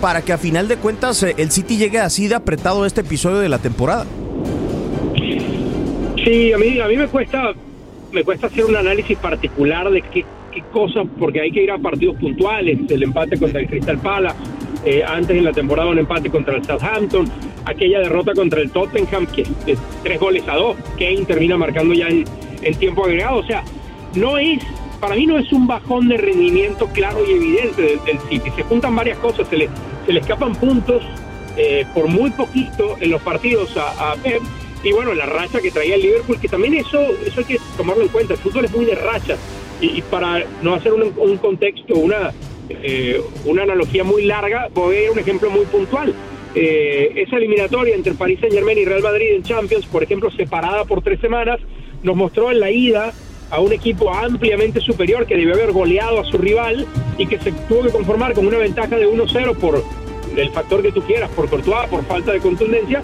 para 0.00 0.22
que 0.22 0.32
a 0.32 0.38
final 0.38 0.68
de 0.68 0.76
cuentas 0.76 1.22
el 1.22 1.50
City 1.50 1.76
llegue 1.76 1.98
así 1.98 2.28
de 2.28 2.36
apretado 2.36 2.86
este 2.86 3.00
episodio 3.00 3.38
de 3.38 3.48
la 3.48 3.58
temporada. 3.58 4.06
Sí, 6.24 6.52
a 6.52 6.58
mí, 6.58 6.78
a 6.78 6.86
mí 6.86 6.96
me 6.96 7.08
cuesta 7.08 7.52
me 8.12 8.24
cuesta 8.24 8.46
hacer 8.46 8.64
un 8.64 8.76
análisis 8.76 9.18
particular 9.18 9.90
de 9.90 10.02
qué, 10.02 10.24
qué 10.52 10.62
cosas, 10.72 11.06
porque 11.18 11.40
hay 11.40 11.50
que 11.50 11.64
ir 11.64 11.70
a 11.70 11.78
partidos 11.78 12.16
puntuales, 12.16 12.78
el 12.88 13.02
empate 13.02 13.38
contra 13.38 13.60
el 13.60 13.66
Crystal 13.66 13.98
Palace, 13.98 14.36
eh, 14.84 15.02
antes 15.06 15.36
en 15.36 15.44
la 15.44 15.52
temporada 15.52 15.88
un 15.88 15.98
empate 15.98 16.30
contra 16.30 16.56
el 16.56 16.64
Southampton, 16.64 17.26
aquella 17.64 18.00
derrota 18.00 18.32
contra 18.34 18.60
el 18.60 18.70
Tottenham, 18.70 19.26
que 19.26 19.42
es 19.66 19.78
tres 20.02 20.20
goles 20.20 20.46
a 20.48 20.56
dos, 20.56 20.76
Kane 20.98 21.24
termina 21.26 21.56
marcando 21.56 21.94
ya 21.94 22.08
en, 22.08 22.24
tiempo 22.78 23.04
agregado, 23.04 23.38
o 23.38 23.44
sea, 23.44 23.64
no 24.14 24.38
es, 24.38 24.62
para 25.00 25.16
mí 25.16 25.26
no 25.26 25.38
es 25.38 25.52
un 25.52 25.66
bajón 25.66 26.08
de 26.08 26.16
rendimiento 26.16 26.86
claro 26.92 27.18
y 27.26 27.32
evidente 27.32 27.82
del, 27.82 28.18
City, 28.28 28.50
se 28.54 28.62
juntan 28.62 28.94
varias 28.94 29.18
cosas, 29.18 29.48
se 29.48 29.56
le, 29.56 29.68
se 30.06 30.12
le 30.12 30.20
escapan 30.20 30.54
puntos 30.54 31.02
eh, 31.56 31.84
por 31.92 32.08
muy 32.08 32.30
poquito 32.30 32.96
en 33.00 33.10
los 33.10 33.20
partidos 33.22 33.76
a, 33.76 34.12
a 34.12 34.16
Pep, 34.16 34.42
y 34.84 34.92
bueno, 34.92 35.14
la 35.14 35.26
racha 35.26 35.60
que 35.60 35.70
traía 35.70 35.94
el 35.94 36.02
Liverpool, 36.02 36.40
que 36.40 36.48
también 36.48 36.74
eso, 36.74 37.00
eso 37.24 37.40
hay 37.40 37.44
que 37.44 37.60
tomarlo 37.76 38.02
en 38.02 38.08
cuenta. 38.08 38.34
El 38.34 38.40
fútbol 38.40 38.64
es 38.64 38.72
muy 38.72 38.84
de 38.84 38.96
racha. 38.96 39.36
Y, 39.80 40.02
para 40.02 40.44
no 40.62 40.74
hacer 40.74 40.92
un, 40.92 41.36
contexto, 41.38 41.94
una, 41.94 42.32
eh, 42.68 43.20
una 43.44 43.62
analogía 43.62 44.04
muy 44.04 44.24
larga, 44.24 44.68
voy 44.74 44.96
a 44.96 45.00
dar 45.02 45.10
un 45.12 45.18
ejemplo 45.18 45.50
muy 45.50 45.64
puntual. 45.66 46.14
Eh, 46.54 47.12
esa 47.16 47.36
eliminatoria 47.36 47.94
entre 47.94 48.14
París 48.14 48.38
Saint 48.40 48.54
Germain 48.54 48.78
y 48.78 48.84
Real 48.84 49.02
Madrid 49.02 49.32
en 49.34 49.42
Champions, 49.42 49.86
por 49.86 50.02
ejemplo, 50.02 50.30
separada 50.30 50.84
por 50.84 51.02
tres 51.02 51.20
semanas, 51.20 51.60
nos 52.02 52.16
mostró 52.16 52.50
en 52.50 52.60
la 52.60 52.70
ida 52.70 53.12
a 53.50 53.60
un 53.60 53.72
equipo 53.72 54.12
ampliamente 54.12 54.80
superior 54.80 55.26
que 55.26 55.36
debió 55.36 55.54
haber 55.54 55.72
goleado 55.72 56.20
a 56.20 56.24
su 56.24 56.38
rival 56.38 56.86
y 57.18 57.26
que 57.26 57.38
se 57.38 57.52
tuvo 57.52 57.82
que 57.82 57.90
conformar 57.90 58.32
con 58.34 58.46
una 58.46 58.58
ventaja 58.58 58.96
de 58.96 59.06
1-0 59.06 59.56
por 59.56 59.82
el 60.36 60.50
factor 60.50 60.82
que 60.82 60.92
tú 60.92 61.02
quieras, 61.02 61.30
por 61.30 61.48
Courtois, 61.48 61.88
por 61.88 62.04
falta 62.06 62.32
de 62.32 62.40
contundencia, 62.40 63.02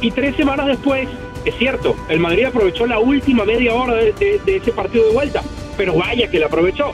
y 0.00 0.10
tres 0.10 0.36
semanas 0.36 0.66
después, 0.66 1.08
es 1.44 1.54
cierto, 1.56 1.96
el 2.08 2.20
Madrid 2.20 2.44
aprovechó 2.44 2.86
la 2.86 2.98
última 2.98 3.44
media 3.44 3.74
hora 3.74 3.94
de, 3.94 4.40
ese 4.46 4.72
partido 4.72 5.06
de 5.06 5.12
vuelta, 5.12 5.42
pero 5.76 5.94
vaya 5.94 6.30
que 6.30 6.38
la 6.38 6.46
aprovechó. 6.46 6.92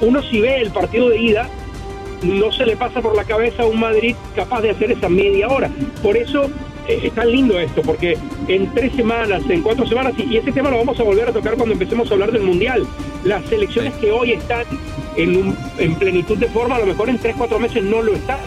Uno 0.00 0.22
si 0.22 0.40
ve 0.40 0.60
el 0.60 0.70
partido 0.70 1.08
de 1.08 1.18
ida, 1.18 1.48
no 2.22 2.52
se 2.52 2.66
le 2.66 2.76
pasa 2.76 3.00
por 3.00 3.14
la 3.14 3.24
cabeza 3.24 3.62
a 3.62 3.66
un 3.66 3.80
Madrid 3.80 4.14
capaz 4.34 4.60
de 4.62 4.70
hacer 4.70 4.92
esa 4.92 5.08
media 5.08 5.48
hora. 5.48 5.70
Por 6.02 6.16
eso 6.16 6.44
eh, 6.86 7.00
es 7.04 7.12
tan 7.12 7.30
lindo 7.30 7.58
esto, 7.58 7.82
porque 7.82 8.16
en 8.48 8.72
tres 8.74 8.92
semanas, 8.94 9.42
en 9.48 9.62
cuatro 9.62 9.86
semanas, 9.86 10.14
y, 10.18 10.36
ese 10.36 10.52
tema 10.52 10.70
lo 10.70 10.78
vamos 10.78 10.98
a 10.98 11.02
volver 11.02 11.28
a 11.28 11.32
tocar 11.32 11.54
cuando 11.56 11.72
empecemos 11.72 12.10
a 12.10 12.14
hablar 12.14 12.32
del 12.32 12.42
Mundial, 12.42 12.86
las 13.24 13.44
selecciones 13.46 13.94
que 13.94 14.10
hoy 14.10 14.32
están 14.32 14.64
en, 15.16 15.56
en 15.78 15.94
plenitud 15.96 16.38
de 16.38 16.48
forma, 16.48 16.76
a 16.76 16.80
lo 16.80 16.86
mejor 16.86 17.08
en 17.08 17.18
tres, 17.18 17.34
cuatro 17.36 17.58
meses 17.58 17.82
no 17.82 18.02
lo 18.02 18.14
están 18.14 18.38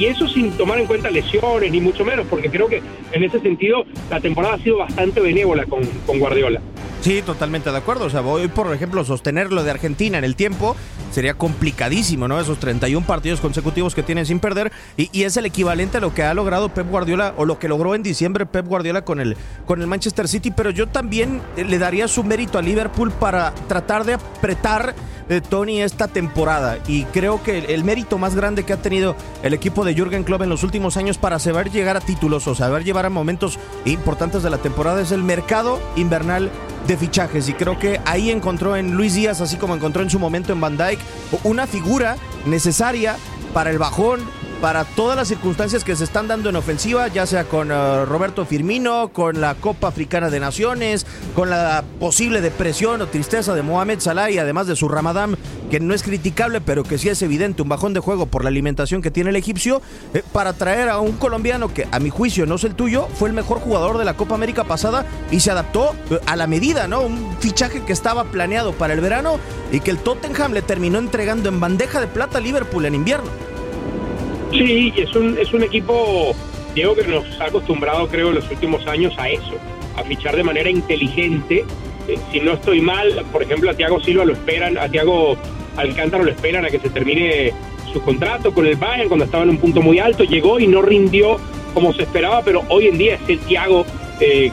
y 0.00 0.06
eso 0.06 0.26
sin 0.26 0.50
tomar 0.52 0.80
en 0.80 0.86
cuenta 0.86 1.10
lesiones, 1.10 1.70
ni 1.70 1.78
mucho 1.78 2.06
menos, 2.06 2.26
porque 2.30 2.48
creo 2.48 2.68
que 2.68 2.82
en 3.12 3.22
ese 3.22 3.38
sentido 3.40 3.84
la 4.08 4.18
temporada 4.18 4.54
ha 4.54 4.58
sido 4.58 4.78
bastante 4.78 5.20
benévola 5.20 5.66
con, 5.66 5.84
con 6.06 6.18
Guardiola. 6.18 6.62
Sí, 7.00 7.22
totalmente 7.22 7.70
de 7.70 7.78
acuerdo. 7.78 8.04
O 8.04 8.10
sea, 8.10 8.20
voy, 8.20 8.48
por 8.48 8.72
ejemplo, 8.74 9.04
sostenerlo 9.04 9.64
de 9.64 9.70
Argentina 9.70 10.18
en 10.18 10.24
el 10.24 10.36
tiempo 10.36 10.76
sería 11.12 11.34
complicadísimo, 11.34 12.28
¿no? 12.28 12.38
Esos 12.38 12.58
31 12.58 13.06
partidos 13.06 13.40
consecutivos 13.40 13.94
que 13.94 14.02
tienen 14.02 14.26
sin 14.26 14.38
perder. 14.38 14.70
Y, 14.96 15.22
es 15.22 15.36
el 15.36 15.46
equivalente 15.46 15.98
a 15.98 16.00
lo 16.00 16.14
que 16.14 16.22
ha 16.22 16.34
logrado 16.34 16.68
Pep 16.68 16.88
Guardiola 16.88 17.34
o 17.36 17.44
lo 17.44 17.58
que 17.58 17.68
logró 17.68 17.94
en 17.94 18.02
diciembre 18.02 18.46
Pep 18.46 18.66
Guardiola 18.66 19.02
con 19.02 19.20
el, 19.20 19.36
con 19.66 19.80
el 19.80 19.86
Manchester 19.86 20.28
City. 20.28 20.50
Pero 20.50 20.70
yo 20.70 20.88
también 20.88 21.40
le 21.56 21.78
daría 21.78 22.06
su 22.06 22.22
mérito 22.22 22.58
a 22.58 22.62
Liverpool 22.62 23.10
para 23.12 23.54
tratar 23.66 24.04
de 24.04 24.14
apretar 24.14 24.94
eh, 25.30 25.40
Tony 25.40 25.80
esta 25.80 26.08
temporada. 26.08 26.78
Y 26.86 27.04
creo 27.04 27.42
que 27.42 27.58
el, 27.58 27.84
mérito 27.84 28.18
más 28.18 28.34
grande 28.34 28.64
que 28.64 28.72
ha 28.72 28.82
tenido 28.82 29.16
el 29.42 29.54
equipo 29.54 29.84
de 29.84 29.94
Jürgen 29.94 30.24
Klopp 30.24 30.42
en 30.42 30.48
los 30.48 30.64
últimos 30.64 30.96
años 30.96 31.18
para 31.18 31.38
saber 31.38 31.70
llegar 31.70 31.96
a 31.96 32.00
títulos 32.00 32.46
o 32.46 32.54
saber 32.54 32.84
llevar 32.84 33.06
a 33.06 33.10
momentos 33.10 33.58
importantes 33.84 34.42
de 34.42 34.50
la 34.50 34.58
temporada 34.58 35.00
es 35.00 35.12
el 35.12 35.22
mercado 35.22 35.80
invernal 35.96 36.50
de 36.86 36.96
fichajes. 36.96 37.48
Y 37.48 37.54
creo 37.54 37.78
que 37.78 38.00
ahí 38.04 38.30
encontró 38.30 38.76
en 38.76 38.94
Luis 38.94 39.14
Díaz, 39.14 39.40
así 39.40 39.56
como 39.56 39.74
encontró 39.74 40.02
en 40.02 40.10
su 40.10 40.18
momento 40.18 40.52
en 40.52 40.60
Van 40.60 40.76
Dijk, 40.76 40.98
una 41.44 41.66
figura 41.66 42.16
necesaria 42.46 43.16
para 43.52 43.70
el 43.70 43.78
bajón, 43.78 44.20
para 44.60 44.84
todas 44.84 45.16
las 45.16 45.28
circunstancias 45.28 45.84
que 45.84 45.96
se 45.96 46.04
están 46.04 46.28
dando 46.28 46.50
en 46.50 46.56
ofensiva, 46.56 47.08
ya 47.08 47.26
sea 47.26 47.44
con 47.44 47.70
eh, 47.70 48.04
Roberto 48.04 48.44
Firmino, 48.44 49.08
con 49.08 49.40
la 49.40 49.54
Copa 49.54 49.88
Africana 49.88 50.28
de 50.28 50.38
Naciones, 50.38 51.06
con 51.34 51.48
la 51.48 51.82
posible 51.98 52.40
depresión 52.40 53.00
o 53.00 53.06
tristeza 53.06 53.54
de 53.54 53.62
Mohamed 53.62 54.00
Salah 54.00 54.30
y 54.30 54.38
además 54.38 54.66
de 54.66 54.76
su 54.76 54.88
Ramadán, 54.88 55.36
que 55.70 55.80
no 55.80 55.94
es 55.94 56.02
criticable, 56.02 56.60
pero 56.60 56.82
que 56.82 56.98
sí 56.98 57.08
es 57.08 57.22
evidente 57.22 57.62
un 57.62 57.68
bajón 57.68 57.94
de 57.94 58.00
juego 58.00 58.26
por 58.26 58.44
la 58.44 58.48
alimentación 58.48 59.00
que 59.00 59.10
tiene 59.10 59.30
el 59.30 59.36
egipcio, 59.36 59.80
eh, 60.12 60.22
para 60.32 60.52
traer 60.52 60.90
a 60.90 61.00
un 61.00 61.12
colombiano 61.12 61.72
que 61.72 61.88
a 61.90 61.98
mi 61.98 62.10
juicio 62.10 62.44
no 62.44 62.56
es 62.56 62.64
el 62.64 62.74
tuyo, 62.74 63.08
fue 63.14 63.30
el 63.30 63.34
mejor 63.34 63.60
jugador 63.60 63.96
de 63.96 64.04
la 64.04 64.14
Copa 64.14 64.34
América 64.34 64.64
pasada 64.64 65.06
y 65.30 65.40
se 65.40 65.50
adaptó 65.50 65.94
eh, 66.10 66.20
a 66.26 66.36
la 66.36 66.46
medida, 66.46 66.86
¿no? 66.86 67.00
Un 67.00 67.36
fichaje 67.40 67.82
que 67.84 67.92
estaba 67.92 68.24
planeado 68.24 68.72
para 68.72 68.92
el 68.92 69.00
verano 69.00 69.38
y 69.72 69.80
que 69.80 69.90
el 69.90 69.98
Tottenham 69.98 70.52
le 70.52 70.62
terminó 70.62 70.98
entregando 70.98 71.48
en 71.48 71.60
bandeja 71.60 72.00
de 72.00 72.08
plata 72.08 72.38
a 72.38 72.40
Liverpool 72.40 72.84
en 72.84 72.94
invierno. 72.94 73.49
Sí, 74.52 74.92
es 74.96 75.14
un, 75.14 75.38
es 75.38 75.52
un 75.52 75.62
equipo, 75.62 76.34
Diego, 76.74 76.94
que 76.94 77.04
nos 77.04 77.24
ha 77.40 77.46
acostumbrado, 77.46 78.08
creo, 78.08 78.28
en 78.28 78.36
los 78.36 78.50
últimos 78.50 78.86
años 78.86 79.14
a 79.18 79.28
eso, 79.28 79.54
a 79.96 80.02
fichar 80.02 80.36
de 80.36 80.42
manera 80.42 80.70
inteligente. 80.70 81.64
Eh, 82.08 82.18
si 82.32 82.40
no 82.40 82.52
estoy 82.52 82.80
mal, 82.80 83.24
por 83.32 83.42
ejemplo, 83.42 83.70
a 83.70 83.74
Thiago 83.74 84.00
Silva 84.00 84.24
lo 84.24 84.32
esperan, 84.32 84.78
a 84.78 84.88
Thiago 84.88 85.36
Alcántara 85.76 86.24
lo 86.24 86.30
esperan 86.30 86.64
a 86.64 86.68
que 86.68 86.80
se 86.80 86.90
termine 86.90 87.52
su 87.92 88.00
contrato 88.02 88.52
con 88.52 88.66
el 88.66 88.76
Bayern 88.76 89.08
cuando 89.08 89.24
estaba 89.24 89.44
en 89.44 89.50
un 89.50 89.58
punto 89.58 89.82
muy 89.82 89.98
alto, 89.98 90.24
llegó 90.24 90.58
y 90.60 90.66
no 90.66 90.82
rindió 90.82 91.38
como 91.74 91.92
se 91.92 92.02
esperaba, 92.02 92.42
pero 92.42 92.62
hoy 92.68 92.88
en 92.88 92.98
día 92.98 93.14
es 93.14 93.28
el 93.28 93.38
Thiago 93.40 93.84
eh, 94.20 94.50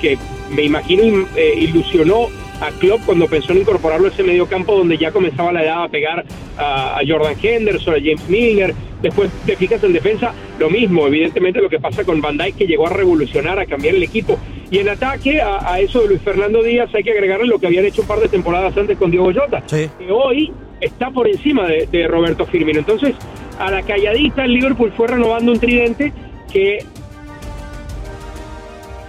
que, 0.00 0.18
me 0.50 0.62
imagino 0.62 1.26
eh, 1.36 1.54
ilusionó 1.58 2.28
a 2.60 2.70
Klopp 2.78 3.04
cuando 3.04 3.26
pensó 3.26 3.52
en 3.52 3.58
incorporarlo 3.58 4.06
a 4.06 4.10
ese 4.10 4.22
medio 4.22 4.46
campo 4.46 4.76
donde 4.76 4.96
ya 4.98 5.10
comenzaba 5.10 5.52
la 5.52 5.64
edad 5.64 5.84
a 5.84 5.88
pegar 5.88 6.24
a, 6.56 7.00
Jordan 7.06 7.34
Henderson, 7.40 7.94
a 7.94 7.98
James 7.98 8.28
Milner. 8.28 8.74
Después 9.02 9.30
te 9.44 9.56
fijas 9.56 9.82
en 9.84 9.92
defensa, 9.92 10.32
lo 10.58 10.70
mismo, 10.70 11.06
evidentemente 11.06 11.60
lo 11.60 11.68
que 11.68 11.80
pasa 11.80 12.04
con 12.04 12.20
Van 12.20 12.38
Dijk 12.38 12.56
que 12.56 12.66
llegó 12.66 12.86
a 12.86 12.90
revolucionar, 12.90 13.58
a 13.58 13.66
cambiar 13.66 13.96
el 13.96 14.02
equipo. 14.02 14.38
Y 14.70 14.78
en 14.78 14.88
ataque 14.88 15.42
a, 15.42 15.78
eso 15.80 16.00
de 16.02 16.08
Luis 16.08 16.22
Fernando 16.22 16.62
Díaz 16.62 16.94
hay 16.94 17.02
que 17.02 17.10
agregarle 17.10 17.46
lo 17.46 17.58
que 17.58 17.66
habían 17.66 17.84
hecho 17.84 18.02
un 18.02 18.08
par 18.08 18.20
de 18.20 18.28
temporadas 18.28 18.76
antes 18.76 18.96
con 18.96 19.10
Diego 19.10 19.30
Jota, 19.34 19.62
que 19.66 19.90
hoy 20.10 20.52
está 20.80 21.10
por 21.10 21.28
encima 21.28 21.66
de, 21.66 21.86
de 21.90 22.08
Roberto 22.08 22.46
Firmino. 22.46 22.78
Entonces, 22.78 23.14
a 23.58 23.70
la 23.70 23.82
calladita 23.82 24.44
el 24.44 24.54
Liverpool 24.54 24.92
fue 24.96 25.08
renovando 25.08 25.52
un 25.52 25.60
tridente 25.60 26.12
que 26.50 26.78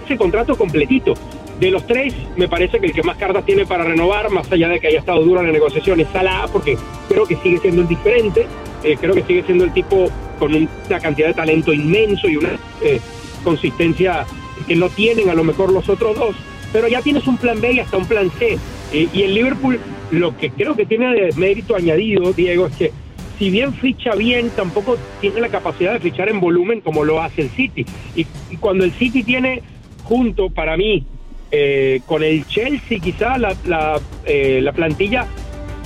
ese 0.04 0.16
contrato 0.16 0.56
completito. 0.56 1.14
De 1.58 1.70
los 1.70 1.86
tres, 1.86 2.14
me 2.36 2.48
parece 2.48 2.80
que 2.80 2.86
el 2.86 2.92
que 2.92 3.02
más 3.02 3.16
cartas 3.16 3.46
tiene 3.46 3.64
para 3.64 3.84
renovar, 3.84 4.28
más 4.30 4.50
allá 4.50 4.68
de 4.68 4.80
que 4.80 4.88
haya 4.88 4.98
estado 4.98 5.22
duro 5.22 5.40
en 5.40 5.46
la 5.46 5.52
negociación, 5.52 6.00
es 6.00 6.08
Salah, 6.08 6.48
porque 6.52 6.76
creo 7.08 7.26
que 7.26 7.36
sigue 7.36 7.58
siendo 7.58 7.82
el 7.82 7.88
diferente, 7.88 8.46
eh, 8.84 8.96
creo 9.00 9.14
que 9.14 9.22
sigue 9.22 9.42
siendo 9.44 9.64
el 9.64 9.72
tipo 9.72 10.10
con 10.38 10.54
una 10.54 11.00
cantidad 11.00 11.28
de 11.28 11.34
talento 11.34 11.72
inmenso 11.72 12.28
y 12.28 12.36
una 12.36 12.50
eh, 12.82 13.00
consistencia 13.42 14.26
que 14.66 14.76
no 14.76 14.88
tienen 14.88 15.30
a 15.30 15.34
lo 15.34 15.44
mejor 15.44 15.72
los 15.72 15.88
otros 15.88 16.16
dos, 16.16 16.36
pero 16.72 16.88
ya 16.88 17.02
tienes 17.02 17.26
un 17.26 17.36
plan 17.36 17.60
B 17.60 17.72
y 17.72 17.80
hasta 17.80 17.96
un 17.96 18.06
plan 18.06 18.30
C. 18.38 18.58
Eh, 18.92 19.08
y 19.12 19.22
el 19.22 19.34
Liverpool, 19.34 19.78
lo 20.10 20.36
que 20.36 20.50
creo 20.50 20.74
que 20.74 20.86
tiene 20.86 21.12
de 21.14 21.32
mérito 21.36 21.76
añadido, 21.76 22.32
Diego, 22.32 22.66
es 22.66 22.76
que 22.76 22.92
si 23.38 23.50
bien 23.50 23.72
ficha 23.74 24.14
bien, 24.14 24.50
tampoco 24.50 24.96
tiene 25.20 25.40
la 25.40 25.48
capacidad 25.48 25.92
de 25.92 26.00
fichar 26.00 26.28
en 26.28 26.40
volumen 26.40 26.80
como 26.80 27.04
lo 27.04 27.20
hace 27.20 27.42
el 27.42 27.50
City. 27.50 27.84
Y, 28.14 28.26
cuando 28.58 28.84
el 28.84 28.92
City 28.92 29.22
tiene 29.22 29.62
junto, 30.04 30.50
para 30.50 30.76
mí, 30.76 31.04
eh, 31.50 32.00
con 32.06 32.22
el 32.22 32.46
Chelsea 32.46 32.98
quizá 32.98 33.38
la, 33.38 33.56
eh, 34.24 34.60
la, 34.62 34.72
plantilla 34.72 35.26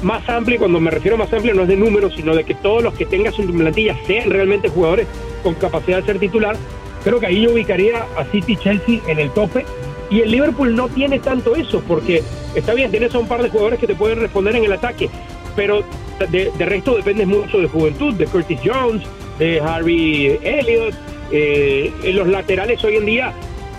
más 0.02 0.28
amplia, 0.28 0.58
cuando 0.58 0.80
me 0.80 0.90
refiero 0.90 1.16
a 1.16 1.18
más 1.18 1.32
amplia 1.32 1.54
no 1.54 1.62
es 1.62 1.68
de 1.68 1.76
números, 1.76 2.14
sino 2.14 2.34
de 2.34 2.44
que 2.44 2.54
todos 2.54 2.82
los 2.82 2.94
que 2.94 3.06
tengas 3.06 3.38
en 3.38 3.46
tu 3.46 3.54
plantilla 3.54 3.96
sean 4.06 4.30
realmente 4.30 4.68
jugadores 4.68 5.06
con 5.42 5.54
capacidad 5.54 5.98
de 5.98 6.06
ser 6.06 6.18
titular, 6.18 6.56
creo 7.04 7.20
que 7.20 7.26
ahí 7.26 7.42
yo 7.42 7.52
ubicaría 7.52 8.06
a 8.16 8.24
City 8.26 8.56
Chelsea 8.56 9.00
en 9.06 9.18
el 9.18 9.30
tope. 9.30 9.64
Y 10.10 10.20
el 10.20 10.30
Liverpool 10.30 10.74
no 10.74 10.88
tiene 10.88 11.18
tanto 11.18 11.54
eso, 11.54 11.82
porque 11.86 12.22
está 12.54 12.72
bien, 12.72 12.90
tienes 12.90 13.14
a 13.14 13.18
un 13.18 13.28
par 13.28 13.42
de 13.42 13.50
jugadores 13.50 13.78
que 13.78 13.86
te 13.86 13.94
pueden 13.94 14.20
responder 14.20 14.56
en 14.56 14.64
el 14.64 14.72
ataque, 14.72 15.10
pero 15.54 15.84
de, 16.30 16.50
resto 16.58 16.96
depende 16.96 17.26
mucho 17.26 17.58
de 17.58 17.68
juventud, 17.68 18.14
de 18.14 18.26
Curtis 18.26 18.60
Jones, 18.64 19.02
de 19.38 19.60
Harvey 19.60 20.38
Elliott. 20.42 20.94
Eh, 21.30 21.92
en 22.04 22.16
los 22.16 22.26
laterales 22.26 22.82
hoy 22.84 22.96
en 22.96 23.04
día, 23.04 23.34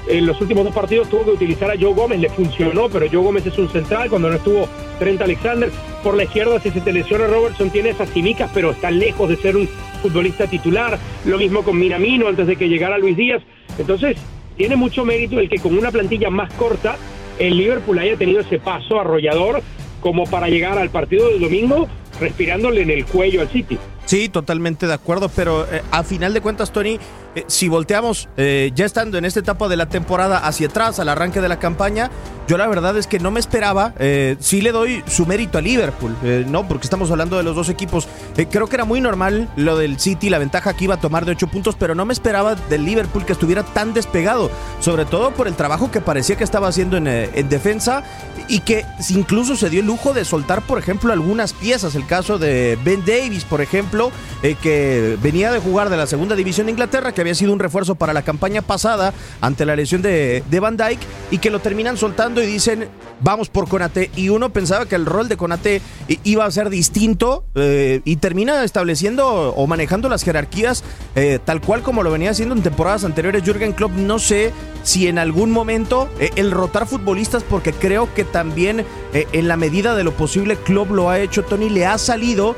en 0.08 0.26
los 0.26 0.40
últimos 0.42 0.64
dos 0.64 0.74
partidos 0.74 1.10
tuvo 1.10 1.26
que 1.26 1.32
utilizar 1.32 1.70
a 1.70 1.76
Joe 1.80 1.94
Gómez, 1.94 2.20
le 2.20 2.30
funcionó, 2.30 2.90
pero 2.90 3.08
Joe 3.08 3.24
Gómez 3.24 3.46
es 3.46 3.58
un 3.58 3.70
central, 3.70 4.10
cuando 4.10 4.30
no 4.30 4.36
estuvo 4.36 4.68
Trent 4.98 5.22
Alexander. 5.22 5.70
Por 6.04 6.16
la 6.16 6.24
izquierda, 6.24 6.60
si 6.60 6.72
se 6.72 6.82
te 6.82 6.94
lesiona 6.94 7.28
Robertson, 7.28 7.70
tiene 7.70 7.90
esas 7.90 8.10
cimicas, 8.12 8.50
pero 8.54 8.72
está 8.72 8.90
lejos 8.92 9.30
de 9.30 9.36
ser 9.36 9.56
un 9.58 9.68
futbolista 10.02 10.48
titular. 10.48 10.98
Lo 11.26 11.38
mismo 11.38 11.64
con 11.64 11.78
Minamino 11.78 12.28
antes 12.28 12.48
de 12.48 12.56
que 12.56 12.70
llegara 12.70 12.98
Luis 12.98 13.18
Díaz. 13.18 13.42
Entonces, 13.78 14.18
tiene 14.58 14.76
mucho 14.76 15.06
mérito 15.06 15.40
el 15.40 15.50
que 15.50 15.60
con 15.60 15.78
una 15.78 15.92
plantilla 15.92 16.30
más 16.30 16.52
corta, 16.54 16.98
el 17.38 17.58
Liverpool 17.58 18.00
haya 18.00 18.18
tenido 18.18 18.42
ese 18.42 18.60
paso 18.60 19.00
arrollador 19.00 19.62
como 20.02 20.26
para 20.26 20.50
llegar 20.50 20.78
al 20.78 20.90
partido 20.90 21.30
del 21.30 21.40
domingo 21.40 21.88
respirándole 22.20 22.82
en 22.82 22.90
el 22.90 23.06
cuello 23.06 23.42
al 23.42 23.50
City. 23.50 23.78
Sí, 24.10 24.28
totalmente 24.28 24.88
de 24.88 24.94
acuerdo, 24.96 25.30
pero 25.30 25.72
eh, 25.72 25.84
a 25.92 26.04
final 26.04 26.34
de 26.34 26.42
cuentas, 26.42 26.72
Tony, 26.72 27.00
eh, 27.36 27.44
si 27.46 27.68
volteamos 27.68 28.28
eh, 28.38 28.72
ya 28.74 28.88
estando 28.88 29.20
en 29.20 29.26
esta 29.26 29.40
etapa 29.40 29.68
de 29.68 29.78
la 29.78 29.88
temporada 29.88 30.40
hacia 30.40 30.66
atrás, 30.66 31.00
al 31.00 31.10
arranque 31.10 31.42
de 31.42 31.48
la 31.48 31.60
campaña, 31.60 32.10
yo 32.48 32.58
la 32.58 32.66
verdad 32.66 32.98
es 32.98 33.06
que 33.06 33.20
no 33.20 33.30
me 33.30 33.40
esperaba, 33.40 33.94
sí 34.40 34.62
le 34.62 34.72
doy 34.72 35.04
su 35.06 35.28
mérito 35.28 35.60
a 35.60 35.62
Liverpool, 35.62 36.16
no, 36.48 36.68
porque 36.68 36.88
estamos 36.88 37.12
hablando 37.12 37.38
de 37.38 37.44
los 37.44 37.56
dos 37.56 37.70
equipos. 37.70 38.08
creo 38.50 38.66
que 38.66 38.76
era 38.76 38.86
muy 38.86 39.02
normal 39.02 39.48
lo 39.56 39.78
del 39.78 40.00
City, 40.00 40.32
la 40.32 40.40
ventaja 40.40 40.76
que 40.76 40.86
iba 40.86 40.96
a 40.96 41.00
tomar 41.00 41.26
de 41.26 41.34
8 41.34 41.46
puntos, 41.46 41.76
pero 41.78 41.94
no 41.94 42.06
me 42.06 42.14
esperaba 42.14 42.56
del 42.56 42.86
Liverpool 42.86 43.24
que 43.24 43.34
estuviera 43.34 43.62
tan 43.62 43.94
despegado, 43.94 44.50
sobre 44.80 45.06
todo 45.06 45.30
por 45.30 45.48
el 45.48 45.54
trabajo 45.54 45.92
que 45.92 46.02
parecía 46.02 46.38
que 46.38 46.44
estaba 46.44 46.70
haciendo 46.70 46.98
en, 46.98 47.06
en 47.06 47.50
defensa 47.50 48.04
y 48.48 48.62
que 48.62 48.84
incluso 49.10 49.56
se 49.56 49.70
dio 49.70 49.82
el 49.82 49.86
lujo 49.86 50.14
de 50.14 50.26
soltar, 50.26 50.64
por 50.64 50.80
ejemplo, 50.80 51.14
algunas 51.14 51.54
piezas. 51.54 51.94
El 51.94 52.08
caso 52.08 52.40
de 52.40 52.80
Ben 52.84 53.06
Davis, 53.06 53.44
por 53.44 53.62
ejemplo 53.62 53.99
eh, 54.42 54.56
que 54.62 55.18
venía 55.22 55.52
de 55.52 55.60
jugar 55.60 55.90
de 55.90 55.98
la 55.98 56.08
segunda 56.08 56.36
división 56.36 56.68
de 56.68 56.72
Inglaterra, 56.72 57.12
que 57.12 57.22
había 57.22 57.36
sido 57.36 57.52
un 57.52 57.60
refuerzo 57.60 57.96
para 57.96 58.14
la 58.14 58.22
campaña 58.22 58.62
pasada 58.62 59.14
ante 59.42 59.66
la 59.66 59.76
lesión 59.76 60.02
de, 60.02 60.44
Van 60.62 60.78
Dyke, 60.78 61.02
y 61.32 61.40
que 61.40 61.50
lo 61.50 61.60
terminan 61.60 61.98
soltando 61.98 62.42
y 62.42 62.46
dicen, 62.46 62.88
vamos 63.22 63.50
por 63.50 63.68
Conate. 63.68 64.10
Y 64.16 64.30
uno 64.30 64.52
pensaba 64.52 64.86
que 64.86 64.96
el 64.96 65.06
rol 65.06 65.28
de 65.28 65.38
Conate 65.38 65.82
iba 66.24 66.46
a 66.46 66.52
ser 66.52 66.70
distinto 66.70 67.44
eh, 67.56 68.02
y 68.06 68.16
termina 68.18 68.64
estableciendo 68.64 69.54
o 69.54 69.68
manejando 69.68 70.10
las 70.10 70.24
jerarquías 70.24 70.84
eh, 71.16 71.40
tal 71.44 71.62
cual 71.62 71.82
como 71.82 72.04
lo 72.04 72.12
venía 72.12 72.32
haciendo 72.32 72.56
en 72.56 72.64
temporadas 72.64 73.04
anteriores 73.04 73.44
Jürgen 73.44 73.74
Klopp. 73.74 73.92
No 73.92 74.20
sé 74.20 74.52
si 74.84 75.08
en 75.08 75.20
algún 75.20 75.52
momento 75.52 76.08
el 76.36 76.52
rotar 76.52 76.88
futbolistas, 76.88 77.44
porque 77.44 77.74
creo 77.74 78.14
que 78.14 78.24
también 78.24 78.86
en 79.14 79.48
la 79.48 79.58
medida 79.58 79.96
de 79.96 80.04
lo 80.04 80.14
posible 80.14 80.56
Klopp 80.56 80.92
lo 80.92 81.10
ha 81.10 81.20
hecho, 81.20 81.44
Tony, 81.44 81.70
le 81.70 81.86
ha 81.86 81.98
salido 81.98 82.56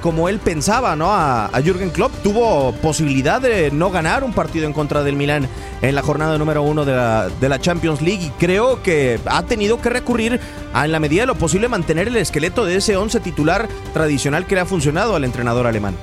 como 0.00 0.28
él 0.28 0.38
pensaba, 0.38 0.96
¿no? 0.96 1.10
A, 1.10 1.50
Jürgen 1.62 1.90
Klopp. 1.90 2.12
Tuvo 2.22 2.72
posibilidad 2.82 3.40
de 3.40 3.70
no 3.70 3.90
ganar 3.90 4.24
un 4.24 4.32
partido 4.32 4.66
en 4.66 4.72
contra 4.72 5.02
del 5.02 5.16
Milán 5.16 5.48
en 5.82 5.94
la 5.94 6.02
jornada 6.02 6.36
número 6.38 6.62
uno 6.62 6.84
de 6.84 6.94
la, 6.94 7.28
de 7.28 7.48
la 7.48 7.58
Champions 7.60 8.02
League 8.02 8.26
y 8.26 8.30
creo 8.30 8.82
que 8.82 9.18
ha 9.26 9.42
tenido 9.44 9.80
que 9.80 9.90
recurrir 9.90 10.40
a, 10.72 10.84
en 10.84 10.92
la 10.92 11.00
medida 11.00 11.22
de 11.22 11.26
lo 11.26 11.34
posible, 11.34 11.68
mantener 11.68 12.08
el 12.08 12.16
esqueleto 12.16 12.64
de 12.64 12.76
ese 12.76 12.96
once 12.96 13.20
titular 13.20 13.68
tradicional 13.92 14.46
que 14.46 14.54
le 14.54 14.60
ha 14.62 14.66
funcionado 14.66 15.16
al 15.16 15.24
entrenador 15.24 15.66
alemán. 15.66 15.96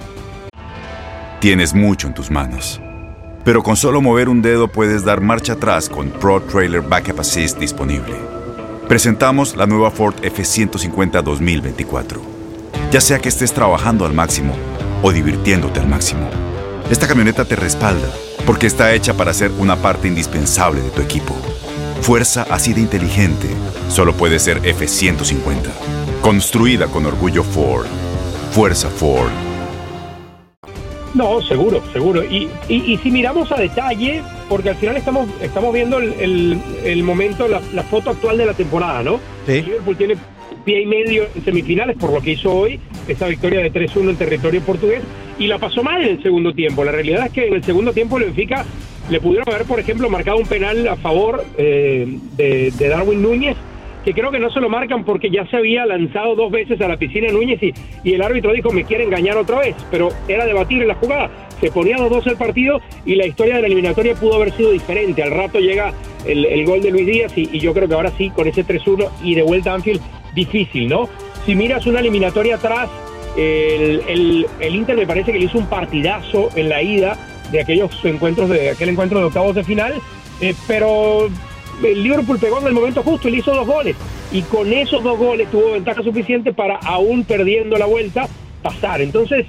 Tienes 1.39 1.73
mucho 1.73 2.07
en 2.07 2.15
tus 2.15 2.31
manos, 2.31 2.81
pero 3.43 3.61
con 3.61 3.77
solo 3.77 4.01
mover 4.01 4.27
un 4.27 4.41
dedo 4.41 4.67
puedes 4.67 5.05
dar 5.05 5.21
marcha 5.21 5.53
atrás 5.53 5.87
con 5.87 6.09
Pro 6.09 6.41
Trailer 6.41 6.81
Backup 6.81 7.19
Assist 7.19 7.59
disponible. 7.59 8.15
Presentamos 8.87 9.55
la 9.55 9.67
nueva 9.67 9.91
Ford 9.91 10.15
F150 10.21 11.21
2024 11.21 12.36
ya 12.91 13.01
sea 13.01 13.19
que 13.19 13.29
estés 13.29 13.53
trabajando 13.53 14.05
al 14.05 14.13
máximo 14.13 14.53
o 15.03 15.11
divirtiéndote 15.11 15.79
al 15.79 15.87
máximo. 15.87 16.29
Esta 16.89 17.07
camioneta 17.07 17.45
te 17.45 17.55
respalda 17.55 18.07
porque 18.45 18.67
está 18.67 18.93
hecha 18.93 19.13
para 19.15 19.33
ser 19.33 19.51
una 19.59 19.75
parte 19.75 20.07
indispensable 20.07 20.81
de 20.81 20.89
tu 20.89 21.01
equipo. 21.01 21.35
Fuerza 22.01 22.45
así 22.49 22.73
de 22.73 22.81
inteligente 22.81 23.47
solo 23.89 24.13
puede 24.13 24.39
ser 24.39 24.61
F-150. 24.63 25.69
Construida 26.21 26.87
con 26.87 27.05
orgullo 27.05 27.43
Ford. 27.43 27.87
Fuerza 28.51 28.89
Ford. 28.89 29.31
No, 31.13 31.41
seguro, 31.41 31.81
seguro. 31.91 32.23
Y, 32.23 32.49
si 32.69 33.11
miramos 33.11 33.51
a 33.51 33.55
detalle, 33.55 34.21
porque 34.47 34.69
al 34.69 34.75
final 34.75 34.97
estamos, 34.97 35.27
estamos 35.41 35.73
viendo 35.73 35.97
el, 35.99 37.03
momento, 37.03 37.47
la, 37.47 37.83
foto 37.83 38.11
actual 38.11 38.37
de 38.37 38.45
la 38.45 38.53
temporada, 38.53 39.03
¿no? 39.03 39.19
Sí. 39.45 39.63
Liverpool 39.63 39.97
tiene 39.97 40.15
pie 40.67 40.81
y 40.81 40.85
medio 40.85 41.27
en 41.33 41.45
semifinales 41.45 41.95
por 41.95 42.11
lo 42.11 42.19
que 42.19 42.31
hizo 42.31 42.53
hoy, 42.53 42.77
esa 43.07 43.25
victoria 43.27 43.61
de 43.61 43.71
3-1 43.71 44.09
en 44.09 44.15
territorio 44.17 44.59
portugués, 44.59 45.01
y 45.39 45.47
la 45.47 45.59
pasó 45.59 45.81
mal 45.81 46.03
en 46.03 46.09
el 46.17 46.21
segundo 46.21 46.53
tiempo. 46.53 46.83
La 46.83 46.91
realidad 46.91 47.27
es 47.27 47.31
que 47.31 47.47
en 47.47 47.53
el 47.53 47.63
segundo 47.63 47.93
tiempo 47.93 48.17
el 48.17 48.25
Benfica 48.25 48.65
le 49.09 49.21
pudieron 49.21 49.47
haber, 49.47 49.65
por 49.65 49.79
ejemplo, 49.79 50.09
marcado 50.09 50.35
un 50.35 50.45
penal 50.45 50.85
a 50.89 50.97
favor 50.97 51.45
eh, 51.57 52.17
de, 52.35 52.89
Darwin 52.89 53.21
Núñez, 53.21 53.55
que 54.03 54.13
creo 54.13 54.29
que 54.29 54.39
no 54.39 54.51
se 54.51 54.59
lo 54.59 54.67
marcan 54.67 55.05
porque 55.05 55.29
ya 55.29 55.45
se 55.47 55.55
había 55.55 55.85
lanzado 55.85 56.35
dos 56.35 56.51
veces 56.51 56.81
a 56.81 56.89
la 56.89 56.97
piscina 56.97 57.31
Núñez 57.31 57.61
y, 57.63 58.11
el 58.11 58.21
árbitro 58.21 58.51
dijo 58.51 58.69
me 58.71 58.83
quiere 58.83 59.05
engañar 59.05 59.37
otra 59.37 59.59
vez, 59.59 59.75
pero 59.89 60.09
era 60.27 60.45
debatir 60.45 60.81
en 60.81 60.89
la 60.89 60.95
jugada. 60.95 61.31
Se 61.61 61.71
ponía 61.71 61.95
2-2 61.95 62.27
el 62.27 62.35
partido 62.35 62.81
y 63.05 63.15
la 63.15 63.25
historia 63.25 63.55
de 63.55 63.61
la 63.61 63.67
eliminatoria 63.67 64.15
pudo 64.15 64.35
haber 64.35 64.51
sido 64.51 64.71
diferente. 64.71 65.23
Al 65.23 65.31
rato 65.31 65.59
llega 65.59 65.93
el, 66.25 66.65
gol 66.65 66.81
de 66.81 66.91
Luis 66.91 67.05
Díaz 67.05 67.37
y, 67.37 67.49
y, 67.53 67.59
yo 67.59 67.73
creo 67.73 67.87
que 67.87 67.93
ahora 67.93 68.11
sí, 68.17 68.29
con 68.31 68.47
ese 68.47 68.65
3-1 68.65 69.09
y 69.23 69.35
de 69.35 69.43
vuelta 69.43 69.71
a 69.71 69.75
Anfield, 69.75 70.01
difícil, 70.37 70.87
¿no? 70.87 71.09
Si 71.45 71.55
miras 71.55 71.85
una 71.85 71.99
eliminatoria 71.99 72.55
atrás, 72.55 72.89
el, 73.37 74.45
el, 74.59 74.75
Inter 74.75 74.95
me 74.95 75.05
parece 75.05 75.31
que 75.31 75.39
le 75.39 75.45
hizo 75.45 75.57
un 75.57 75.67
partidazo 75.67 76.49
en 76.55 76.69
la 76.69 76.81
ida 76.81 77.17
de 77.51 77.61
aquellos 77.61 77.91
encuentros, 78.03 78.49
de 78.49 78.71
aquel 78.71 78.89
encuentro 78.89 79.19
de 79.19 79.25
octavos 79.25 79.55
de 79.55 79.63
final, 79.63 79.93
eh, 80.41 80.55
pero 80.67 81.29
el 81.83 82.03
Liverpool 82.03 82.39
pegó 82.39 82.59
en 82.59 82.67
el 82.67 82.73
momento 82.73 83.03
justo 83.03 83.27
y 83.27 83.31
le 83.31 83.37
hizo 83.37 83.53
dos 83.53 83.67
goles. 83.67 83.95
Y 84.31 84.41
con 84.41 84.71
esos 84.73 85.03
dos 85.03 85.17
goles 85.17 85.49
tuvo 85.51 85.71
ventaja 85.71 86.01
suficiente 86.03 86.53
para, 86.53 86.77
aún 86.77 87.23
perdiendo 87.23 87.77
la 87.77 87.85
vuelta, 87.85 88.27
pasar. 88.61 89.01
Entonces, 89.01 89.45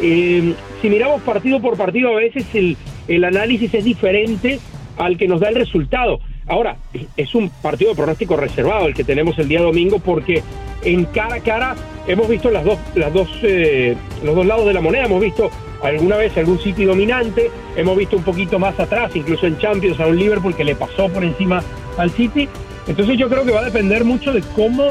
eh, 0.00 0.54
si 0.80 0.88
miramos 0.88 1.22
partido 1.22 1.60
por 1.60 1.76
partido, 1.76 2.10
a 2.10 2.16
veces 2.16 2.46
el, 2.54 2.76
el 3.08 3.24
análisis 3.24 3.72
es 3.74 3.84
diferente 3.84 4.60
al 4.98 5.16
que 5.16 5.26
nos 5.26 5.40
da 5.40 5.48
el 5.48 5.56
resultado. 5.56 6.20
Ahora, 6.48 6.76
es 7.16 7.34
un 7.34 7.48
partido 7.48 7.90
de 7.90 7.96
pronóstico 7.96 8.36
reservado 8.36 8.86
el 8.86 8.94
que 8.94 9.04
tenemos 9.04 9.38
el 9.38 9.48
día 9.48 9.60
domingo 9.60 9.98
porque 9.98 10.42
en 10.82 11.04
cara 11.06 11.36
a 11.36 11.40
cara 11.40 11.76
hemos 12.06 12.28
visto 12.28 12.50
las 12.50 12.64
dos, 12.64 12.78
las 12.94 13.12
dos, 13.12 13.28
eh, 13.42 13.96
los 14.24 14.34
dos 14.34 14.44
lados 14.44 14.66
de 14.66 14.72
la 14.72 14.80
moneda, 14.80 15.04
hemos 15.04 15.20
visto 15.20 15.50
alguna 15.82 16.16
vez 16.16 16.36
algún 16.36 16.58
City 16.58 16.84
dominante, 16.84 17.50
hemos 17.76 17.96
visto 17.96 18.16
un 18.16 18.22
poquito 18.22 18.58
más 18.58 18.78
atrás, 18.78 19.14
incluso 19.14 19.46
en 19.46 19.58
Champions 19.58 20.00
a 20.00 20.06
un 20.06 20.18
Liverpool 20.18 20.54
que 20.54 20.64
le 20.64 20.74
pasó 20.74 21.08
por 21.08 21.24
encima 21.24 21.62
al 21.96 22.10
City. 22.10 22.48
Entonces 22.86 23.16
yo 23.18 23.28
creo 23.28 23.44
que 23.44 23.52
va 23.52 23.60
a 23.60 23.64
depender 23.64 24.04
mucho 24.04 24.32
de 24.32 24.42
cómo 24.56 24.90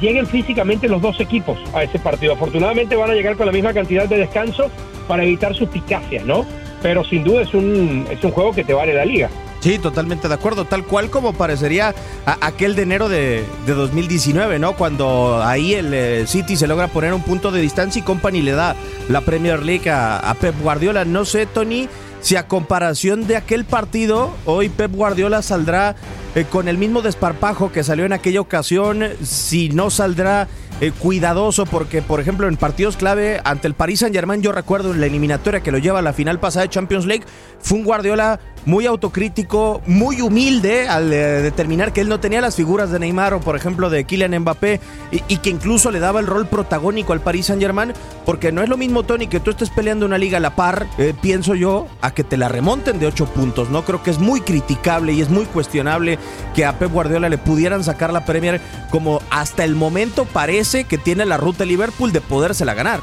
lleguen 0.00 0.26
físicamente 0.26 0.88
los 0.88 1.00
dos 1.00 1.20
equipos 1.20 1.58
a 1.74 1.82
ese 1.82 1.98
partido. 1.98 2.34
Afortunadamente 2.34 2.96
van 2.96 3.10
a 3.10 3.14
llegar 3.14 3.36
con 3.36 3.46
la 3.46 3.52
misma 3.52 3.72
cantidad 3.72 4.06
de 4.08 4.18
descanso 4.18 4.70
para 5.08 5.24
evitar 5.24 5.54
suspicacias, 5.54 6.24
¿no? 6.24 6.44
Pero 6.82 7.04
sin 7.04 7.24
duda 7.24 7.42
es 7.42 7.54
un, 7.54 8.06
es 8.10 8.22
un 8.22 8.30
juego 8.30 8.52
que 8.52 8.64
te 8.64 8.74
vale 8.74 8.92
la 8.92 9.04
liga. 9.04 9.30
Sí, 9.64 9.78
totalmente 9.78 10.28
de 10.28 10.34
acuerdo, 10.34 10.66
tal 10.66 10.84
cual 10.84 11.08
como 11.08 11.32
parecería 11.32 11.94
aquel 12.26 12.76
de 12.76 12.82
enero 12.82 13.08
de, 13.08 13.46
2019, 13.66 14.58
¿no? 14.58 14.76
Cuando 14.76 15.42
ahí 15.42 15.72
el 15.72 15.94
eh, 15.94 16.26
City 16.26 16.54
se 16.54 16.66
logra 16.66 16.88
poner 16.88 17.14
un 17.14 17.22
punto 17.22 17.50
de 17.50 17.62
distancia 17.62 18.00
y 18.00 18.02
Company 18.02 18.42
le 18.42 18.52
da 18.52 18.76
la 19.08 19.22
Premier 19.22 19.62
League 19.62 19.90
a, 19.90 20.36
Pep 20.38 20.54
Guardiola. 20.60 21.06
No 21.06 21.24
sé, 21.24 21.46
Tony, 21.46 21.88
si 22.20 22.36
a 22.36 22.46
comparación 22.46 23.26
de 23.26 23.36
aquel 23.38 23.64
partido, 23.64 24.34
hoy 24.44 24.68
Pep 24.68 24.92
Guardiola 24.92 25.40
saldrá 25.40 25.96
eh, 26.34 26.44
con 26.44 26.68
el 26.68 26.76
mismo 26.76 27.00
desparpajo 27.00 27.72
que 27.72 27.84
salió 27.84 28.04
en 28.04 28.12
aquella 28.12 28.42
ocasión, 28.42 29.02
si 29.22 29.70
no 29.70 29.88
saldrá 29.88 30.46
eh, 30.82 30.90
cuidadoso 30.90 31.64
porque, 31.64 32.02
por 32.02 32.20
ejemplo, 32.20 32.48
en 32.48 32.58
partidos 32.58 32.98
clave 32.98 33.40
ante 33.44 33.68
el 33.68 33.72
Paris 33.72 34.00
Saint 34.00 34.14
Germain, 34.14 34.42
yo 34.42 34.52
recuerdo 34.52 34.92
en 34.92 35.00
la 35.00 35.06
eliminatoria 35.06 35.60
que 35.60 35.72
lo 35.72 35.78
lleva 35.78 36.00
a 36.00 36.02
la 36.02 36.12
final 36.12 36.38
pasada 36.38 36.64
de 36.64 36.68
Champions 36.68 37.06
League, 37.06 37.24
fue 37.60 37.78
un 37.78 37.84
Guardiola 37.84 38.40
muy 38.66 38.86
autocrítico, 38.86 39.82
muy 39.86 40.20
humilde 40.20 40.88
al 40.88 41.12
eh, 41.12 41.16
determinar 41.42 41.92
que 41.92 42.00
él 42.00 42.08
no 42.08 42.20
tenía 42.20 42.40
las 42.40 42.56
figuras 42.56 42.90
de 42.90 42.98
Neymar 42.98 43.34
o, 43.34 43.40
por 43.40 43.56
ejemplo, 43.56 43.90
de 43.90 44.04
Kylian 44.04 44.38
Mbappé 44.40 44.80
y, 45.28 45.36
que 45.38 45.50
incluso 45.50 45.90
le 45.90 46.00
daba 46.00 46.20
el 46.20 46.26
rol 46.26 46.46
protagónico 46.46 47.12
al 47.12 47.20
Paris 47.20 47.46
Saint 47.46 47.60
Germain, 47.60 47.92
porque 48.24 48.52
no 48.52 48.62
es 48.62 48.68
lo 48.68 48.76
mismo, 48.76 49.02
Tony, 49.02 49.26
que 49.26 49.40
tú 49.40 49.50
estés 49.50 49.70
peleando 49.70 50.06
una 50.06 50.18
liga 50.18 50.38
a 50.38 50.40
la 50.40 50.56
par, 50.56 50.86
eh, 50.98 51.14
pienso 51.20 51.54
yo, 51.54 51.86
a 52.00 52.12
que 52.12 52.24
te 52.24 52.36
la 52.36 52.48
remonten 52.48 52.98
de 52.98 53.06
ocho 53.06 53.26
puntos, 53.26 53.70
¿no? 53.70 53.84
Creo 53.84 54.02
que 54.02 54.10
es 54.10 54.18
muy 54.18 54.40
criticable 54.40 55.12
y 55.12 55.20
es 55.20 55.28
muy 55.28 55.44
cuestionable 55.44 56.18
que 56.54 56.64
a 56.64 56.78
Pep 56.78 56.92
Guardiola 56.92 57.28
le 57.28 57.38
pudieran 57.38 57.84
sacar 57.84 58.12
la 58.12 58.24
Premier 58.24 58.60
como 58.90 59.20
hasta 59.30 59.64
el 59.64 59.74
momento 59.74 60.24
parece 60.24 60.84
que 60.84 60.98
tiene 60.98 61.26
la 61.26 61.36
ruta 61.36 61.64
Liverpool 61.64 62.12
de 62.12 62.20
podérsela 62.20 62.74
ganar. 62.74 63.00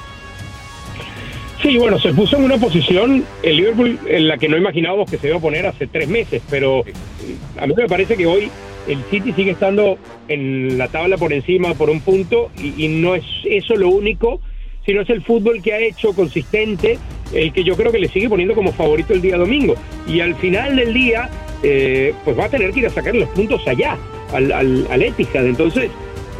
Sí, 1.62 1.77
bueno, 1.77 2.00
se 2.00 2.12
puso 2.12 2.38
en 2.38 2.46
una 2.46 2.58
posición 2.58 3.24
el 3.44 3.58
Liverpool 3.58 4.00
en 4.08 4.27
la 4.27 4.38
que 4.39 4.50
no 4.50 4.58
imaginábamos 4.58 5.10
que 5.10 5.18
se 5.18 5.27
iba 5.27 5.38
a 5.38 5.39
poner 5.41 5.68
hace 5.68 5.86
tres 5.86 6.08
meses, 6.08 6.41
pero 6.50 6.84
a 7.60 7.68
mí 7.68 7.74
me 7.77 7.88
parece 7.88 8.18
que 8.18 8.25
hoy 8.25 8.50
el 8.88 9.03
City 9.12 9.32
sigue 9.34 9.51
estando 9.51 10.00
en 10.27 10.80
la 10.80 10.88
tabla 10.88 11.18
por 11.18 11.34
encima 11.34 11.75
por 11.75 11.91
un 11.91 12.01
punto 12.01 12.50
y, 12.58 12.88
no 12.88 13.13
es 13.13 13.24
eso 13.46 13.75
lo 13.75 13.89
único, 13.89 14.41
sino 14.88 15.01
es 15.01 15.10
el 15.12 15.22
fútbol 15.22 15.62
que 15.62 15.74
ha 15.74 15.80
hecho 15.80 16.13
consistente, 16.13 16.98
el 17.32 17.53
que 17.53 17.63
yo 17.63 17.75
creo 17.75 17.91
que 17.91 18.00
le 18.00 18.08
sigue 18.08 18.27
poniendo 18.27 18.56
como 18.56 18.72
favorito 18.72 19.13
el 19.13 19.22
día 19.22 19.38
domingo. 19.38 19.75
Y 20.08 20.20
al 20.20 20.34
final 20.36 20.75
del 20.75 20.96
día, 20.96 21.30
eh, 21.62 22.15
pues 22.25 22.39
va 22.39 22.46
a 22.46 22.50
tener 22.50 22.72
que 22.72 22.80
ir 22.80 22.88
a 22.88 22.89
sacar 22.89 23.13
los 23.13 23.30
puntos 23.30 23.68
allá, 23.68 24.00
al, 24.34 24.51
al, 24.51 24.88
al 24.89 25.01
Etihad. 25.03 25.46
Entonces, 25.46 25.91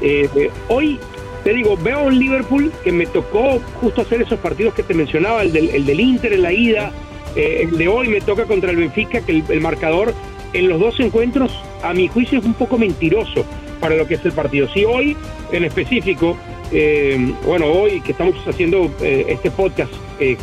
eh, 0.02 0.50
hoy 0.68 0.98
te 1.44 1.54
digo, 1.54 1.78
veo 1.78 2.04
un 2.04 2.20
Liverpool 2.20 2.72
que 2.84 2.92
me 2.92 3.06
tocó 3.06 3.60
justo 3.80 4.02
hacer 4.02 4.22
esos 4.22 4.40
partidos 4.40 4.74
que 4.74 4.84
te 4.84 4.94
mencionaba, 4.94 5.42
el 5.42 5.52
del, 5.52 5.70
el 5.70 5.86
del 5.86 6.00
Inter 6.00 6.34
en 6.34 6.42
la 6.44 6.54
ida, 6.54 6.92
eh, 7.36 7.62
el 7.64 7.78
de 7.78 7.88
hoy 7.88 8.08
me 8.10 8.22
toca 8.22 8.46
contra 8.46 8.72
el 8.72 8.78
Benfica, 8.78 9.22
que 9.22 9.44
el, 9.48 9.62
marcador 9.62 10.14
en 10.54 10.68
los 10.68 10.80
dos 10.80 11.00
encuentros, 11.00 11.52
a 11.82 11.94
mi 11.94 12.08
juicio, 12.08 12.40
es 12.40 12.46
un 12.46 12.54
poco 12.54 12.78
mentiroso 12.78 13.46
para 13.80 13.96
lo 13.96 14.06
que 14.08 14.16
es 14.16 14.26
el 14.26 14.34
partido. 14.34 14.68
Si 14.74 14.86
hoy, 14.86 15.16
en 15.52 15.64
específico, 15.64 16.38
eh, 16.72 17.34
bueno, 17.46 17.68
hoy 17.68 18.02
que 18.02 18.12
estamos 18.12 18.36
haciendo 18.48 18.92
eh, 19.02 19.26
este 19.30 19.50
podcast, 19.50 19.92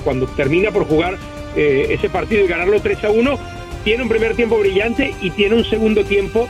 cuando 0.02 0.26
termina 0.26 0.72
por 0.72 0.88
jugar 0.88 1.16
ese 1.54 2.08
partido 2.08 2.44
y 2.44 2.48
ganarlo 2.48 2.80
3 2.80 3.04
a 3.04 3.10
1, 3.10 3.38
tiene 3.84 4.02
un 4.02 4.08
primer 4.08 4.34
tiempo 4.34 4.58
brillante 4.58 5.14
y 5.20 5.30
tiene 5.30 5.54
un 5.54 5.64
segundo 5.64 6.04
tiempo, 6.04 6.48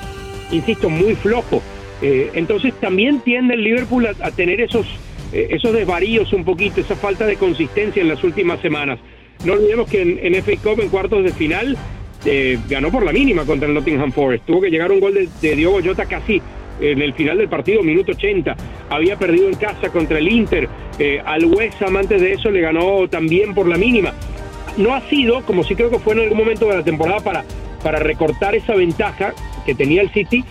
insisto, 0.51 0.89
muy 0.89 1.15
flojo. 1.15 1.63
Eh, 2.01 2.31
entonces 2.35 2.75
también 2.81 3.21
tiende 3.21 3.55
el 3.55 3.65
Liverpool 3.65 4.07
a, 4.07 4.31
tener 4.31 4.61
esos, 4.61 4.87
eh, 5.33 5.49
esos 5.51 5.73
desvaríos 5.73 6.33
un 6.33 6.45
poquito, 6.45 6.81
esa 6.81 6.97
falta 6.97 7.27
de 7.27 7.37
consistencia 7.37 8.01
en 8.01 8.09
las 8.09 8.23
últimas 8.23 8.61
semanas. 8.61 8.99
No 9.45 9.55
olvidemos 9.55 9.89
que 9.89 10.03
en, 10.03 10.19
en 10.23 10.43
FA 10.43 10.53
Cup 10.63 10.81
en 10.81 10.89
cuartos 10.89 11.25
de 11.25 11.33
final 11.33 11.77
eh, 12.25 12.59
ganó 12.69 12.91
por 12.91 13.05
la 13.05 13.13
mínima 13.13 13.45
contra 13.45 13.69
el 13.69 13.75
Nottingham 13.75 14.13
Forest. 14.13 14.47
Tuvo 14.47 14.61
que 14.61 14.71
llegar 14.71 14.93
un 14.93 15.01
gol 15.01 15.15
de, 15.15 15.29
de 15.41 15.57
Diogo 15.57 15.81
Jota 15.83 16.07
casi 16.07 16.41
en 16.81 17.03
el 17.03 17.13
final 17.15 17.39
del 17.39 17.49
partido, 17.49 17.83
minuto 17.83 18.13
80. 18.13 18.57
Había 18.91 19.17
perdido 19.17 19.49
en 19.49 19.57
casa 19.57 19.89
contra 19.91 20.19
el 20.19 20.29
Inter. 20.29 20.69
al 21.25 21.45
West 21.47 21.83
Ham 21.83 21.97
antes 21.97 22.21
de 22.21 22.35
eso 22.35 22.51
le 22.51 22.61
ganó 22.61 23.09
también 23.09 23.55
por 23.55 23.67
la 23.67 23.77
mínima. 23.77 24.15
No 24.77 24.95
ha 24.95 25.01
sido, 25.09 25.43
como 25.45 25.65
sí 25.65 25.75
creo 25.75 25.91
que 25.91 25.99
fue 25.99 26.13
en 26.15 26.21
algún 26.21 26.39
momento 26.39 26.69
de 26.69 26.77
la 26.77 26.85
temporada, 26.85 27.19
para, 27.19 27.45
para 27.83 27.99
recortar 27.99 28.55
esa 28.55 28.77
ventaja 28.77 29.35
que 29.67 29.75
tenía 29.75 30.03
el 30.03 30.11
City, 30.11 30.45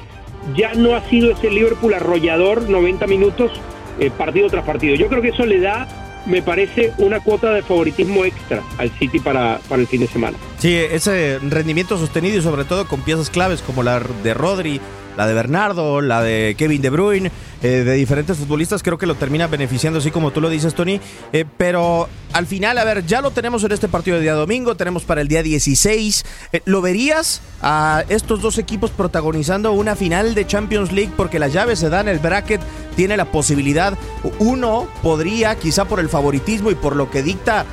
ya 0.56 0.74
no 0.74 0.96
ha 0.96 1.02
sido 1.10 1.32
ese 1.32 1.50
Liverpool 1.50 1.94
arrollador 1.94 2.70
90 2.70 3.08
minutos 3.08 3.52
eh, 4.00 4.12
partido 4.16 4.50
tras 4.50 4.66
partido. 4.66 4.96
Yo 4.96 5.08
creo 5.08 5.22
que 5.22 5.30
eso 5.30 5.46
le 5.46 5.60
da, 5.60 5.88
me 6.26 6.42
parece, 6.42 6.94
una 6.98 7.20
cuota 7.20 7.52
de 7.52 7.64
favoritismo 7.64 8.26
extra 8.26 8.62
al 8.78 8.92
City 8.92 9.20
para, 9.20 9.60
para 9.68 9.82
el 9.82 9.88
fin 9.88 10.02
de 10.02 10.08
semana. 10.08 10.38
Sí, 10.60 10.76
ese 10.76 11.40
rendimiento 11.40 11.98
sostenido 11.98 12.38
y 12.38 12.42
sobre 12.42 12.66
todo 12.66 12.88
con 12.88 13.02
piezas 13.02 13.30
claves 13.30 13.62
como 13.62 13.84
la 13.84 14.00
de 14.00 14.34
Rodri, 14.34 14.80
la 15.18 15.28
de 15.28 15.34
Bernardo, 15.34 16.00
la 16.00 16.22
de 16.22 16.56
Kevin 16.58 16.82
De 16.82 16.90
Bruyne, 16.90 17.32
eh, 17.64 17.68
de 17.68 17.94
diferentes 17.94 18.38
futbolistas, 18.38 18.84
creo 18.84 18.98
que 18.98 19.08
lo 19.08 19.16
termina 19.16 19.48
beneficiando, 19.48 20.00
así 20.00 20.12
como 20.12 20.32
tú 20.32 20.40
lo 20.40 20.50
dices, 20.50 20.76
Tony. 20.76 21.02
Eh, 21.34 21.44
pero 21.58 22.08
al 22.34 22.46
final, 22.46 22.78
a 22.78 22.84
ver, 22.84 23.06
ya 23.06 23.22
lo 23.22 23.32
tenemos 23.32 23.64
en 23.64 23.72
este 23.72 23.88
partido 23.88 24.18
de 24.18 24.24
día 24.24 24.34
domingo, 24.34 24.76
tenemos 24.76 25.04
para 25.04 25.22
el 25.22 25.28
día 25.28 25.42
16. 25.42 26.24
Eh, 26.54 26.62
¿Lo 26.66 26.82
verías 26.82 27.42
a 27.62 28.04
estos 28.10 28.42
dos 28.42 28.60
equipos 28.60 28.92
protagonizando 28.92 29.72
una 29.72 29.96
final 29.96 30.36
de 30.36 30.46
Champions 30.46 30.92
League? 30.92 31.12
Porque 31.18 31.40
las 31.40 31.52
llaves 31.52 31.80
se 31.80 31.90
dan, 31.90 32.08
el 32.08 32.20
bracket 32.20 32.62
tiene 32.98 33.16
la 33.16 33.26
posibilidad. 33.32 33.98
Uno 34.40 34.90
podría, 35.02 35.56
quizá 35.56 35.86
por 35.86 36.02
el 36.02 36.10
favoritismo 36.10 36.72
y 36.72 36.76
por 36.76 36.98
lo 36.98 37.10
que 37.10 37.24
dicta, 37.24 37.66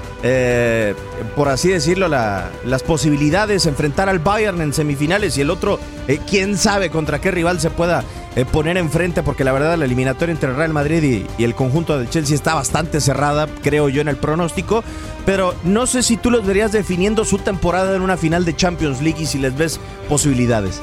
por 1.35 1.49
así 1.49 1.71
decirlo, 1.71 2.07
las 2.09 2.83
posibilidades, 2.87 3.67
enfrentar 3.67 4.09
al 4.09 4.21
Bayern 4.21 4.61
en 4.61 4.73
semifinales 4.73 5.37
y 5.37 5.41
el 5.41 5.51
otro, 5.51 5.81
quién 6.29 6.57
sabe 6.57 6.91
contra 6.91 7.21
qué 7.21 7.33
rival 7.33 7.59
se 7.59 7.71
pueda 7.71 8.05
eh, 8.37 8.45
poner 8.45 8.77
enfrente, 8.77 9.23
porque 9.23 9.45
la 9.45 9.53
verdad 9.53 9.79
la 9.79 9.85
eliminatoria 9.85 10.33
entre 10.33 10.53
Real 10.53 10.73
Madrid 10.73 11.25
y, 11.39 11.43
el 11.45 11.55
conjunto 11.55 11.97
del 11.97 12.11
Chelsea 12.11 12.35
está 12.35 12.55
bastante 12.55 13.01
cerrada, 13.01 13.47
creo 13.63 13.89
yo, 13.89 14.01
en 14.01 14.09
el 14.09 14.17
pronóstico. 14.17 14.83
Pero 15.25 15.55
no 15.63 15.87
sé 15.87 16.03
si 16.03 16.17
tú 16.17 16.33
los 16.33 16.45
verías 16.45 16.73
definiendo 16.73 17.25
su 17.25 17.39
temporada 17.39 17.95
en 17.95 18.03
una 18.03 18.17
final 18.17 18.45
de 18.45 18.57
Champions 18.57 19.01
League 19.01 19.23
y 19.23 19.27
si 19.27 19.39
les 19.39 19.57
ves 19.57 19.79
posibilidades. 20.09 20.83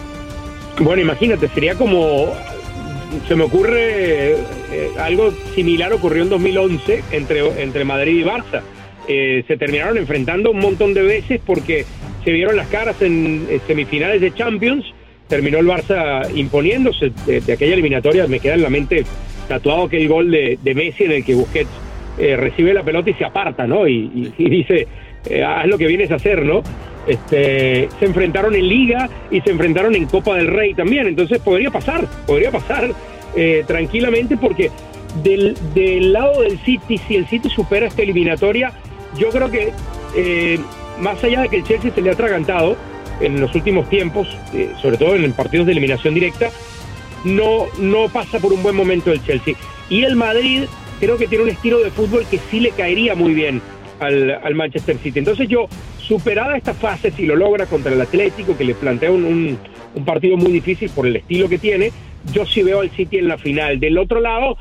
Bueno, 0.80 1.02
imagínate, 1.02 1.50
sería 1.50 1.76
como. 1.76 2.34
Se 3.28 3.36
me 3.36 3.44
ocurre 3.44 4.34
eh, 4.34 4.38
algo 5.00 5.32
similar 5.54 5.94
ocurrió 5.94 6.24
en 6.24 6.30
2011 6.30 7.04
entre, 7.12 7.62
entre 7.62 7.84
Madrid 7.86 8.22
y 8.22 8.24
Barça. 8.24 8.62
Eh, 9.08 9.44
se 9.48 9.58
terminaron 9.58 9.98
enfrentando 9.98 10.52
un 10.52 10.60
montón 10.60 10.94
de 10.94 11.02
veces 11.02 11.42
porque 11.46 11.86
se 12.24 12.32
vieron 12.32 12.56
las 12.56 12.68
caras 12.68 13.02
en 13.02 13.48
semifinales 13.68 14.22
de 14.22 14.34
Champions 14.34 14.86
terminó 15.32 15.60
el 15.60 15.66
Barça 15.68 16.30
imponiéndose 16.36 17.14
de, 17.26 17.54
aquella 17.54 17.74
eliminatoria. 17.74 18.28
Me 18.28 18.42
queda 18.42 18.56
en 18.56 18.64
la 18.64 18.70
mente 18.70 19.06
tatuado 19.48 19.86
aquel 19.86 20.10
gol 20.10 20.30
de, 20.30 20.74
Messi 20.76 21.06
en 21.06 21.12
el 21.14 21.24
que 21.24 21.36
Busquets 21.36 21.70
eh, 22.20 22.36
recibe 22.36 22.74
la 22.74 22.84
pelota 22.84 23.10
y 23.10 23.14
se 23.14 23.24
aparta, 23.24 23.66
¿no? 23.66 23.88
Y, 23.88 24.34
dice, 24.38 24.88
eh, 25.30 25.42
haz 25.42 25.68
lo 25.68 25.78
que 25.78 25.88
vienes 25.88 26.12
a 26.12 26.16
hacer, 26.16 26.46
¿no? 26.46 26.62
Este, 27.08 27.90
se 28.00 28.06
enfrentaron 28.06 28.56
en 28.56 28.68
Liga 28.68 29.10
y 29.32 29.42
se 29.42 29.50
enfrentaron 29.50 29.96
en 29.96 30.06
Copa 30.06 30.36
del 30.36 30.48
Rey 30.48 30.74
también. 30.74 31.08
Entonces 31.08 31.40
podría 31.40 31.72
pasar, 31.72 32.08
podría 32.26 32.52
pasar 32.52 32.92
eh, 33.36 33.64
tranquilamente 33.66 34.38
porque 34.38 34.72
del, 35.24 35.58
del, 35.74 36.14
lado 36.14 36.42
del 36.42 36.60
City, 36.60 36.98
si 37.08 37.16
el 37.16 37.28
City 37.28 37.50
supera 37.50 37.88
esta 37.88 38.02
eliminatoria, 38.02 38.72
yo 39.18 39.30
creo 39.30 39.50
que 39.50 39.74
más 41.00 41.24
allá 41.24 41.42
de 41.42 41.50
que 41.50 41.58
el 41.58 41.64
Chelsea 41.64 41.92
se 41.94 42.02
le 42.02 42.10
ha 42.10 42.14
atragantado, 42.14 42.78
en 43.22 43.40
los 43.40 43.54
últimos 43.56 43.88
tiempos, 43.90 44.28
eh, 44.54 44.74
sobre 44.82 44.98
todo 44.98 45.16
en 45.16 45.32
partidos 45.34 45.66
de 45.66 45.72
eliminación 45.74 46.14
directa, 46.14 46.50
no, 47.24 47.68
no 47.78 48.10
pasa 48.10 48.40
por 48.40 48.52
un 48.52 48.64
buen 48.64 48.76
momento 48.76 49.12
el 49.12 49.24
Chelsea. 49.24 49.56
Y 49.90 50.04
el 50.04 50.16
Madrid 50.16 50.64
creo 51.00 51.18
que 51.18 51.28
tiene 51.28 51.44
un 51.44 51.50
estilo 51.50 51.80
de 51.80 51.92
fútbol 51.92 52.26
que 52.30 52.40
sí 52.50 52.60
le 52.60 52.72
caería 52.72 53.16
muy 53.16 53.34
bien 53.34 53.62
al, 54.00 54.56
Manchester 54.56 54.98
City. 54.98 55.20
Entonces 55.20 55.48
yo, 55.48 55.68
superada 56.02 56.58
esta 56.58 56.74
fase, 56.74 57.12
si 57.12 57.26
lo 57.26 57.36
logra 57.36 57.66
contra 57.66 57.94
el 57.94 58.02
Atlético, 58.02 58.58
que 58.58 58.64
le 58.64 58.76
plantea 58.76 59.12
un, 59.12 59.58
un 59.96 60.06
partido 60.06 60.38
muy 60.38 60.52
difícil 60.52 60.90
por 60.90 61.08
el 61.08 61.16
estilo 61.16 61.50
que 61.50 61.58
tiene, 61.58 61.92
yo 62.34 62.46
sí 62.46 62.64
veo 62.64 62.82
al 62.82 62.92
City 62.92 63.18
en 63.18 63.28
la 63.28 63.38
final. 63.38 63.80
Del 63.80 63.98
otro 63.98 64.20
lado, 64.20 64.58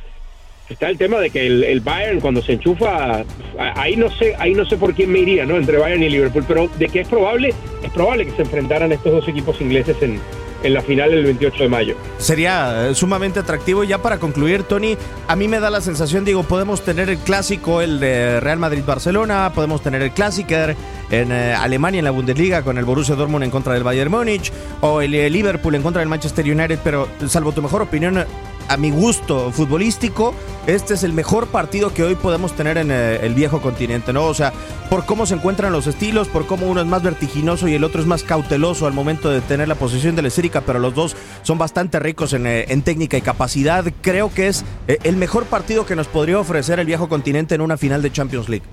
está 0.68 0.88
el 0.88 0.98
tema 0.98 1.18
de 1.18 1.31
que 1.31 1.46
el, 1.46 1.81
Bayern 1.81 2.20
cuando 2.20 2.42
se 2.42 2.53
enchufa, 2.55 3.24
ahí 3.59 3.96
no 3.96 4.11
sé, 4.11 4.35
ahí 4.38 4.55
no 4.55 4.64
sé 4.64 4.76
por 4.76 4.94
quién 4.94 5.12
me 5.12 5.20
iría, 5.20 5.44
¿no? 5.44 5.57
Entre 5.57 5.76
Bayern 5.76 6.03
y 6.03 6.09
Liverpool, 6.09 6.44
pero 6.46 6.68
de 6.79 6.88
que 6.88 7.00
es 7.00 7.09
probable, 7.09 7.53
es 7.83 7.90
probable 7.90 8.24
que 8.26 8.33
se 8.33 8.42
enfrentaran 8.42 8.92
estos 8.92 9.12
dos 9.12 9.29
equipos 9.29 9.61
ingleses 9.61 9.96
en, 10.03 10.20
en 10.62 10.75
la 10.75 10.83
final 10.83 11.12
el 11.12 11.25
28 11.25 11.64
de 11.64 11.68
mayo. 11.68 11.94
Sería 12.18 12.88
eh, 12.88 12.94
sumamente 12.94 13.40
atractivo. 13.40 13.85
Ya 13.85 13.99
para 13.99 14.18
concluir, 14.18 14.62
Tony, 14.64 14.96
a 15.29 15.37
mí 15.37 15.49
me 15.49 15.61
da 15.61 15.70
la 15.70 15.81
sensación, 15.81 16.25
digo, 16.25 16.42
podemos 16.42 16.83
tener 16.83 17.11
el 17.11 17.18
clásico, 17.18 17.81
el 17.81 18.01
de 18.01 18.40
Real 18.40 18.59
Madrid-Barcelona, 18.59 19.53
podemos 19.55 19.83
tener 19.83 20.03
el 20.03 20.12
clásico 20.12 20.55
en 21.11 21.33
eh, 21.33 21.55
Alemania, 21.55 21.99
en 21.99 22.05
la 22.05 22.11
Bundesliga, 22.11 22.62
con 22.62 22.79
el 22.79 22.85
Borussia 22.85 23.14
Dortmund 23.14 23.44
en 23.44 23.51
contra 23.51 23.75
del 23.75 23.83
Bayern 23.83 24.11
Múnich, 24.11 24.53
o 24.81 25.01
el, 25.01 25.14
el 25.14 25.33
Liverpool 25.33 25.75
en 25.75 25.83
contra 25.83 26.01
del 26.01 26.09
Manchester 26.09 26.44
United, 26.44 26.79
pero 26.83 27.09
salvo 27.29 27.53
tu 27.53 27.62
mejor 27.62 27.83
opinión, 27.83 28.25
a 28.70 28.76
mi 28.76 28.92
gusto 28.92 29.50
futbolístico, 29.50 30.33
este 30.68 30.94
es 30.94 31.02
el 31.02 31.12
mejor 31.12 31.48
partido 31.48 31.92
que 31.92 32.04
hoy 32.04 32.14
podemos 32.14 32.52
tener 32.52 32.78
en 32.78 32.92
eh, 32.92 33.18
el 33.20 33.35
viejo 33.35 33.61
continente, 33.61 34.12
¿no? 34.12 34.26
O 34.26 34.33
sea, 34.33 34.52
por 34.88 35.04
cómo 35.04 35.26
se 35.26 35.35
encuentran 35.35 35.72
los 35.72 35.88
estilos, 35.88 36.28
por 36.28 36.46
cómo 36.46 36.68
uno 36.68 36.80
es 36.80 36.87
más 36.87 37.02
vertiginoso 37.02 37.66
y 37.66 37.74
el 37.74 37.83
otro 37.83 38.00
es 38.00 38.06
más 38.06 38.22
cauteloso 38.22 38.87
al 38.87 38.92
momento 38.92 39.28
de 39.28 39.40
tener 39.40 39.66
la 39.66 39.74
posición 39.74 40.14
de 40.14 40.22
la 40.22 40.30
pero 40.64 40.78
los 40.78 40.94
dos 40.94 41.16
son 41.42 41.59
bastante 41.59 41.98
ricos 41.98 42.33
en, 42.33 42.46
eh, 42.46 42.64
técnica 42.85 43.16
y 43.16 43.22
capacidad. 43.22 43.85
Creo 44.02 44.33
que 44.33 44.46
es 44.46 44.64
eh, 44.87 44.98
el 45.02 45.16
mejor 45.16 45.46
partido 45.46 45.85
que 45.85 45.96
nos 45.96 46.06
podría 46.06 46.38
ofrecer 46.38 46.78
el 46.78 46.87
viejo 46.87 47.09
continente 47.09 47.56
en 47.56 47.62
una 47.62 47.76
final 47.76 48.02
de 48.02 48.12
Champions 48.12 48.48
League. 48.48 48.64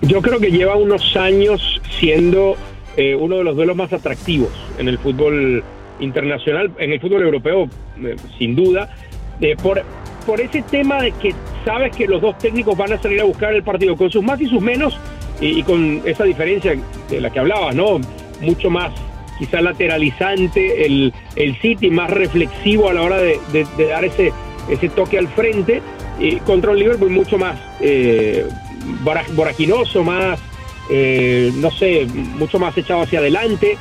Yo 0.00 0.22
creo 0.22 0.40
que 0.40 0.50
lleva 0.50 0.76
unos 0.76 1.14
años 1.14 1.82
siendo 2.00 2.56
uno 2.96 3.38
de 3.38 3.44
los 3.44 3.56
duelos 3.56 3.76
más 3.76 3.92
atractivos 3.92 4.50
en 4.78 4.88
el 4.88 4.98
fútbol 4.98 5.64
internacional, 6.00 6.72
en 6.78 6.92
el 6.92 7.00
fútbol 7.00 7.22
europeo, 7.22 7.68
eh, 8.02 8.16
sin 8.38 8.54
duda, 8.56 8.90
eh, 9.40 9.56
por, 9.62 9.82
por 10.26 10.40
ese 10.40 10.62
tema 10.62 11.02
de 11.02 11.12
que 11.12 11.34
sabes 11.64 11.94
que 11.94 12.06
los 12.06 12.20
dos 12.20 12.36
técnicos 12.38 12.76
van 12.76 12.92
a 12.92 12.98
salir 13.00 13.20
a 13.20 13.24
buscar 13.24 13.54
el 13.54 13.62
partido 13.62 13.96
con 13.96 14.10
sus 14.10 14.22
más 14.22 14.40
y 14.40 14.46
sus 14.46 14.60
menos, 14.60 14.98
y, 15.40 15.62
con 15.62 16.00
esa 16.04 16.24
diferencia 16.24 16.76
de 17.10 17.20
la 17.20 17.30
que 17.30 17.40
hablabas, 17.40 17.74
¿no? 17.74 18.00
Mucho 18.40 18.70
más 18.70 18.92
quizá 19.38 19.60
lateralizante 19.60 20.86
el, 20.86 21.12
el 21.34 21.56
City, 21.56 21.90
más 21.90 22.08
reflexivo 22.08 22.88
a 22.88 22.94
la 22.94 23.02
hora 23.02 23.18
de, 23.18 23.40
dar 23.88 24.04
ese, 24.04 24.32
ese 24.70 24.88
toque 24.90 25.18
al 25.18 25.26
frente, 25.28 25.82
y 26.20 26.36
contra 26.36 26.70
un 26.70 26.78
Liverpool 26.78 27.10
mucho 27.10 27.36
más 27.36 27.58
eh, 27.80 28.46
boraginoso, 29.34 30.04
más, 30.04 30.40
no 30.88 31.70
sé, 31.72 32.06
mucho 32.38 32.60
más 32.60 32.78
echado 32.78 33.02
hacia 33.02 33.18
adelante 33.18 33.76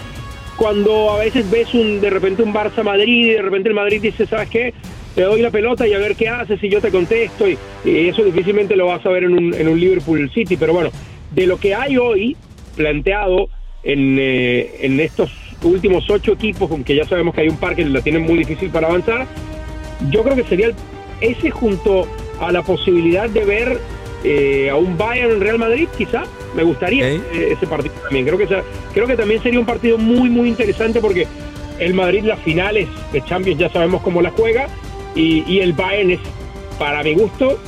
cuando 0.64 1.12
a 1.12 1.18
veces 1.18 1.52
ves 1.52 1.74
un 1.74 2.00
de 2.00 2.10
repente 2.10 2.42
un 2.42 2.54
Barça 2.54 2.86
Madrid 2.86 3.26
y 3.26 3.34
de 3.34 3.42
repente 3.42 3.68
el 3.68 3.76
Madrid 3.76 4.02
dice, 4.02 4.26
¿sabes 4.26 4.48
qué? 4.50 4.74
Te 5.14 5.24
doy 5.24 5.42
la 5.42 5.52
pelota 5.52 5.86
y 5.86 5.94
a 5.94 5.98
ver 5.98 6.16
qué 6.16 6.30
haces 6.30 6.64
y 6.64 6.70
yo 6.70 6.80
te 6.80 6.90
contesto 6.90 7.50
y, 7.50 7.58
eso 7.84 8.24
difícilmente 8.24 8.78
lo 8.78 8.86
vas 8.86 9.06
a 9.06 9.10
ver 9.10 9.26
en 9.26 9.34
un, 9.34 9.54
en 9.54 9.68
un, 9.68 9.78
Liverpool 9.78 10.32
City, 10.34 10.56
pero 10.56 10.72
bueno, 10.72 10.90
de 11.32 11.48
lo 11.48 11.58
que 11.58 11.76
hay 11.76 11.98
hoy 11.98 12.38
planteado 12.78 13.50
en, 13.84 14.18
eh, 14.18 14.76
en 14.80 15.02
estos 15.02 15.34
últimos 15.64 16.10
ocho 16.10 16.32
equipos, 16.32 16.72
aunque 16.72 16.96
ya 16.96 17.04
sabemos 17.04 17.36
que 17.36 17.42
hay 17.42 17.50
un 17.50 17.58
par 17.58 17.76
que 17.76 17.84
la 17.84 18.00
tienen 18.00 18.22
muy 18.22 18.38
difícil 18.38 18.70
para 18.70 18.88
avanzar, 18.88 19.28
yo 20.12 20.24
creo 20.24 20.38
que 20.38 20.46
sería 20.46 20.70
ese 21.20 21.52
junto 21.52 22.08
a 22.40 22.54
la 22.54 22.62
posibilidad 22.62 23.30
de 23.30 23.44
ver 23.44 23.80
eh, 24.24 24.70
a 24.70 24.76
un 24.76 24.98
Bayern 24.98 25.40
Real 25.40 25.60
Madrid, 25.60 25.88
quizá. 25.98 26.24
Me 26.56 26.64
gustaría 26.64 27.10
eh, 27.10 27.22
ese 27.52 27.68
partido 27.68 27.94
también. 28.04 28.26
Creo 28.26 28.38
que, 28.38 28.48
creo 28.94 29.08
que 29.08 29.18
también 29.18 29.42
sería 29.42 29.60
un 29.60 29.66
partido 29.66 29.98
muy, 29.98 30.30
muy 30.30 30.50
interesante 30.50 31.02
porque 31.02 31.28
el 31.80 31.94
Madrid, 31.94 32.24
las 32.24 32.40
finales 32.40 32.88
de 33.12 33.24
Champions, 33.24 33.60
ya 33.60 33.70
sabemos 33.70 34.02
cómo 34.02 34.22
la 34.22 34.32
juega. 34.32 34.68
Y, 35.16 35.60
el 35.60 35.74
Bayern 35.74 36.12
es, 36.12 36.20
para 36.80 37.04
mi 37.04 37.14
gusto, 37.14 37.60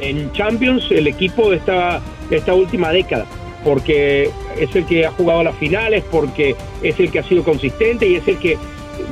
en 0.00 0.32
Champions, 0.32 0.90
el 0.90 1.06
equipo 1.06 1.50
de 1.50 1.56
esta, 1.56 2.00
de 2.30 2.36
esta 2.36 2.54
última 2.54 2.90
década. 2.90 3.26
Porque 3.62 4.30
es 4.58 4.74
el 4.76 4.86
que 4.86 5.06
ha 5.06 5.10
jugado 5.10 5.42
las 5.42 5.56
finales, 5.56 6.04
porque 6.10 6.54
es 6.82 6.98
el 7.00 7.10
que 7.10 7.18
ha 7.18 7.22
sido 7.24 7.42
consistente 7.42 8.06
y 8.06 8.16
es 8.16 8.28
el 8.28 8.38
que 8.38 8.56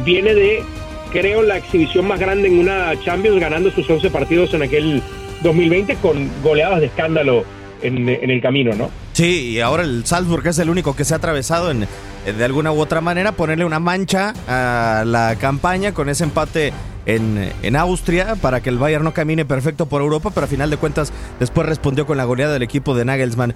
viene 0.05 0.35
de, 0.35 0.63
creo, 1.11 1.43
la 1.43 1.57
exhibición 1.59 2.07
más 2.07 2.21
grande 2.21 2.49
en 2.49 2.59
una 2.59 2.95
Champions, 3.03 3.41
ganando 3.41 3.71
sus 3.71 3.89
11 3.89 4.11
partidos 4.11 4.55
en 4.55 4.63
aquel 4.63 5.03
2020 5.43 5.97
con 5.97 6.31
goleadas 6.43 6.81
de 6.81 6.87
escándalo 6.87 7.45
en, 7.83 8.09
el 8.09 8.41
camino, 8.41 8.75
¿no? 8.75 8.91
Sí, 9.13 9.51
y 9.51 9.61
ahora 9.61 9.83
el 9.83 10.07
Salzburg 10.07 10.47
es 10.47 10.59
el 10.59 10.71
único 10.71 10.95
que 10.95 11.05
se 11.05 11.15
ha 11.15 11.17
atravesado 11.17 11.71
en, 11.71 11.87
de 12.25 12.45
alguna 12.45 12.73
u 12.73 12.81
otra 12.81 13.01
manera, 13.01 13.33
ponerle 13.33 13.65
una 13.65 13.81
mancha 13.81 14.33
a 14.47 15.05
la 15.05 15.37
campaña 15.37 15.93
con 15.93 16.09
ese 16.09 16.25
empate 16.25 16.73
en, 17.07 17.53
en, 17.63 17.77
Austria 17.77 18.37
para 18.41 18.61
que 18.61 18.71
el 18.71 18.79
Bayern 18.79 19.05
no 19.05 19.13
camine 19.15 19.45
perfecto 19.45 19.87
por 19.87 20.03
Europa, 20.03 20.31
pero 20.35 20.45
a 20.45 20.49
final 20.49 20.71
de 20.71 20.77
cuentas 20.77 21.13
después 21.41 21.67
respondió 21.67 22.07
con 22.07 22.17
la 22.17 22.25
goleada 22.25 22.53
del 22.53 22.63
equipo 22.63 22.95
de 22.95 23.05
Nagelsmann. 23.05 23.55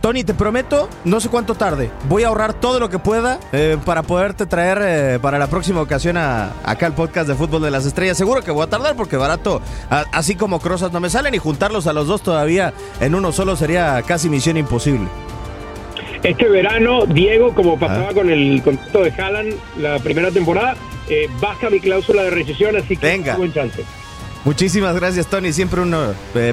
Tony, 0.00 0.24
te 0.24 0.34
prometo, 0.34 0.88
no 1.04 1.20
sé 1.20 1.28
cuánto 1.28 1.54
tarde, 1.54 1.90
voy 2.08 2.22
a 2.22 2.28
ahorrar 2.28 2.54
todo 2.54 2.78
lo 2.78 2.88
que 2.88 2.98
pueda 2.98 3.40
eh, 3.52 3.76
para 3.84 4.02
poderte 4.02 4.46
traer 4.46 4.78
eh, 4.82 5.18
para 5.20 5.38
la 5.38 5.48
próxima 5.48 5.80
ocasión 5.80 6.16
a, 6.16 6.52
acá 6.64 6.86
el 6.86 6.92
podcast 6.92 7.26
de 7.26 7.34
Fútbol 7.34 7.62
de 7.62 7.70
las 7.70 7.86
Estrellas. 7.86 8.16
Seguro 8.16 8.42
que 8.42 8.50
voy 8.50 8.62
a 8.62 8.68
tardar 8.68 8.94
porque 8.94 9.16
barato, 9.16 9.60
así 9.90 10.36
como 10.36 10.60
Crozas 10.60 10.92
no 10.92 11.00
me 11.00 11.10
salen 11.10 11.34
y 11.34 11.38
juntarlos 11.38 11.86
a 11.86 11.92
los 11.92 12.06
dos 12.06 12.22
todavía 12.22 12.72
en 13.00 13.14
uno 13.14 13.32
solo 13.32 13.56
sería 13.56 14.00
casi 14.02 14.28
misión 14.28 14.56
imposible. 14.56 15.08
Este 16.22 16.48
verano, 16.48 17.06
Diego, 17.06 17.54
como 17.54 17.78
pasaba 17.78 18.08
ah. 18.10 18.14
con 18.14 18.30
el 18.30 18.62
contrato 18.62 19.02
de 19.02 19.10
Haaland 19.10 19.54
la 19.78 19.98
primera 19.98 20.30
temporada, 20.30 20.74
eh, 21.08 21.28
baja 21.40 21.70
mi 21.70 21.80
cláusula 21.80 22.22
de 22.22 22.30
recesión, 22.30 22.76
así 22.76 22.96
que 22.96 23.06
Venga. 23.06 23.36
buen 23.36 23.52
chance. 23.52 23.82
Muchísimas 24.44 24.94
gracias, 24.94 25.26
Tony. 25.26 25.52
Siempre 25.52 25.80
un 25.80 25.94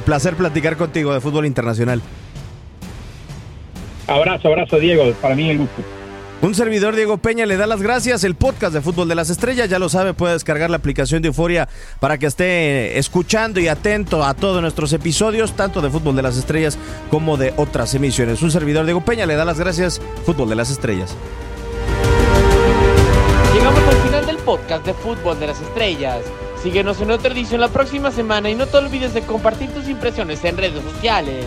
placer 0.03 0.35
platicar 0.35 0.77
contigo 0.77 1.13
de 1.13 1.21
fútbol 1.21 1.45
internacional. 1.45 2.01
Abrazo, 4.07 4.47
abrazo, 4.47 4.79
Diego. 4.79 5.11
Para 5.21 5.35
mí 5.35 5.49
el 5.49 5.59
gusto. 5.59 5.83
Un 6.41 6.55
servidor 6.55 6.93
Diego 6.93 7.19
Peña 7.19 7.45
le 7.45 7.55
da 7.55 7.67
las 7.67 7.81
gracias. 7.81 8.25
El 8.25 8.35
podcast 8.35 8.73
de 8.73 8.81
Fútbol 8.81 9.07
de 9.07 9.15
las 9.15 9.29
Estrellas, 9.29 9.69
ya 9.69 9.79
lo 9.79 9.87
sabe, 9.87 10.13
puede 10.13 10.33
descargar 10.33 10.69
la 10.69 10.75
aplicación 10.75 11.21
de 11.21 11.29
Euforia 11.29 11.69
para 12.01 12.17
que 12.17 12.25
esté 12.25 12.97
escuchando 12.97 13.61
y 13.61 13.69
atento 13.69 14.25
a 14.25 14.33
todos 14.33 14.61
nuestros 14.61 14.91
episodios, 14.91 15.55
tanto 15.55 15.79
de 15.79 15.89
Fútbol 15.89 16.17
de 16.17 16.21
las 16.21 16.35
Estrellas 16.35 16.77
como 17.09 17.37
de 17.37 17.53
otras 17.55 17.93
emisiones. 17.95 18.41
Un 18.41 18.51
servidor 18.51 18.83
Diego 18.83 19.05
Peña 19.05 19.25
le 19.25 19.35
da 19.37 19.45
las 19.45 19.57
gracias. 19.57 20.01
Fútbol 20.25 20.49
de 20.49 20.55
las 20.55 20.69
Estrellas. 20.69 21.15
Llegamos 23.53 23.79
al 23.87 23.95
podcast 24.43 24.85
de 24.85 24.93
Fútbol 24.93 25.39
de 25.39 25.47
las 25.47 25.61
Estrellas. 25.61 26.19
Síguenos 26.61 27.01
en 27.01 27.11
otra 27.11 27.31
edición 27.33 27.61
la 27.61 27.67
próxima 27.67 28.11
semana 28.11 28.49
y 28.49 28.55
no 28.55 28.67
te 28.67 28.77
olvides 28.77 29.13
de 29.13 29.21
compartir 29.21 29.69
tus 29.73 29.89
impresiones 29.89 30.43
en 30.45 30.57
redes 30.57 30.83
sociales. 30.83 31.45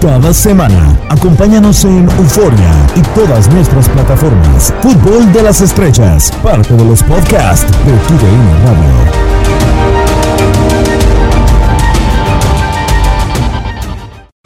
Cada 0.00 0.34
semana, 0.34 0.98
acompáñanos 1.08 1.84
en 1.84 2.08
Euforia 2.18 2.86
y 2.96 3.02
todas 3.14 3.48
nuestras 3.48 3.88
plataformas. 3.88 4.74
Fútbol 4.82 5.32
de 5.32 5.42
las 5.44 5.60
Estrellas, 5.60 6.32
parte 6.42 6.74
de 6.74 6.84
los 6.84 7.02
podcasts 7.04 7.70
de 7.86 7.92
TUDN 7.92 8.66
Radio. 8.66 10.01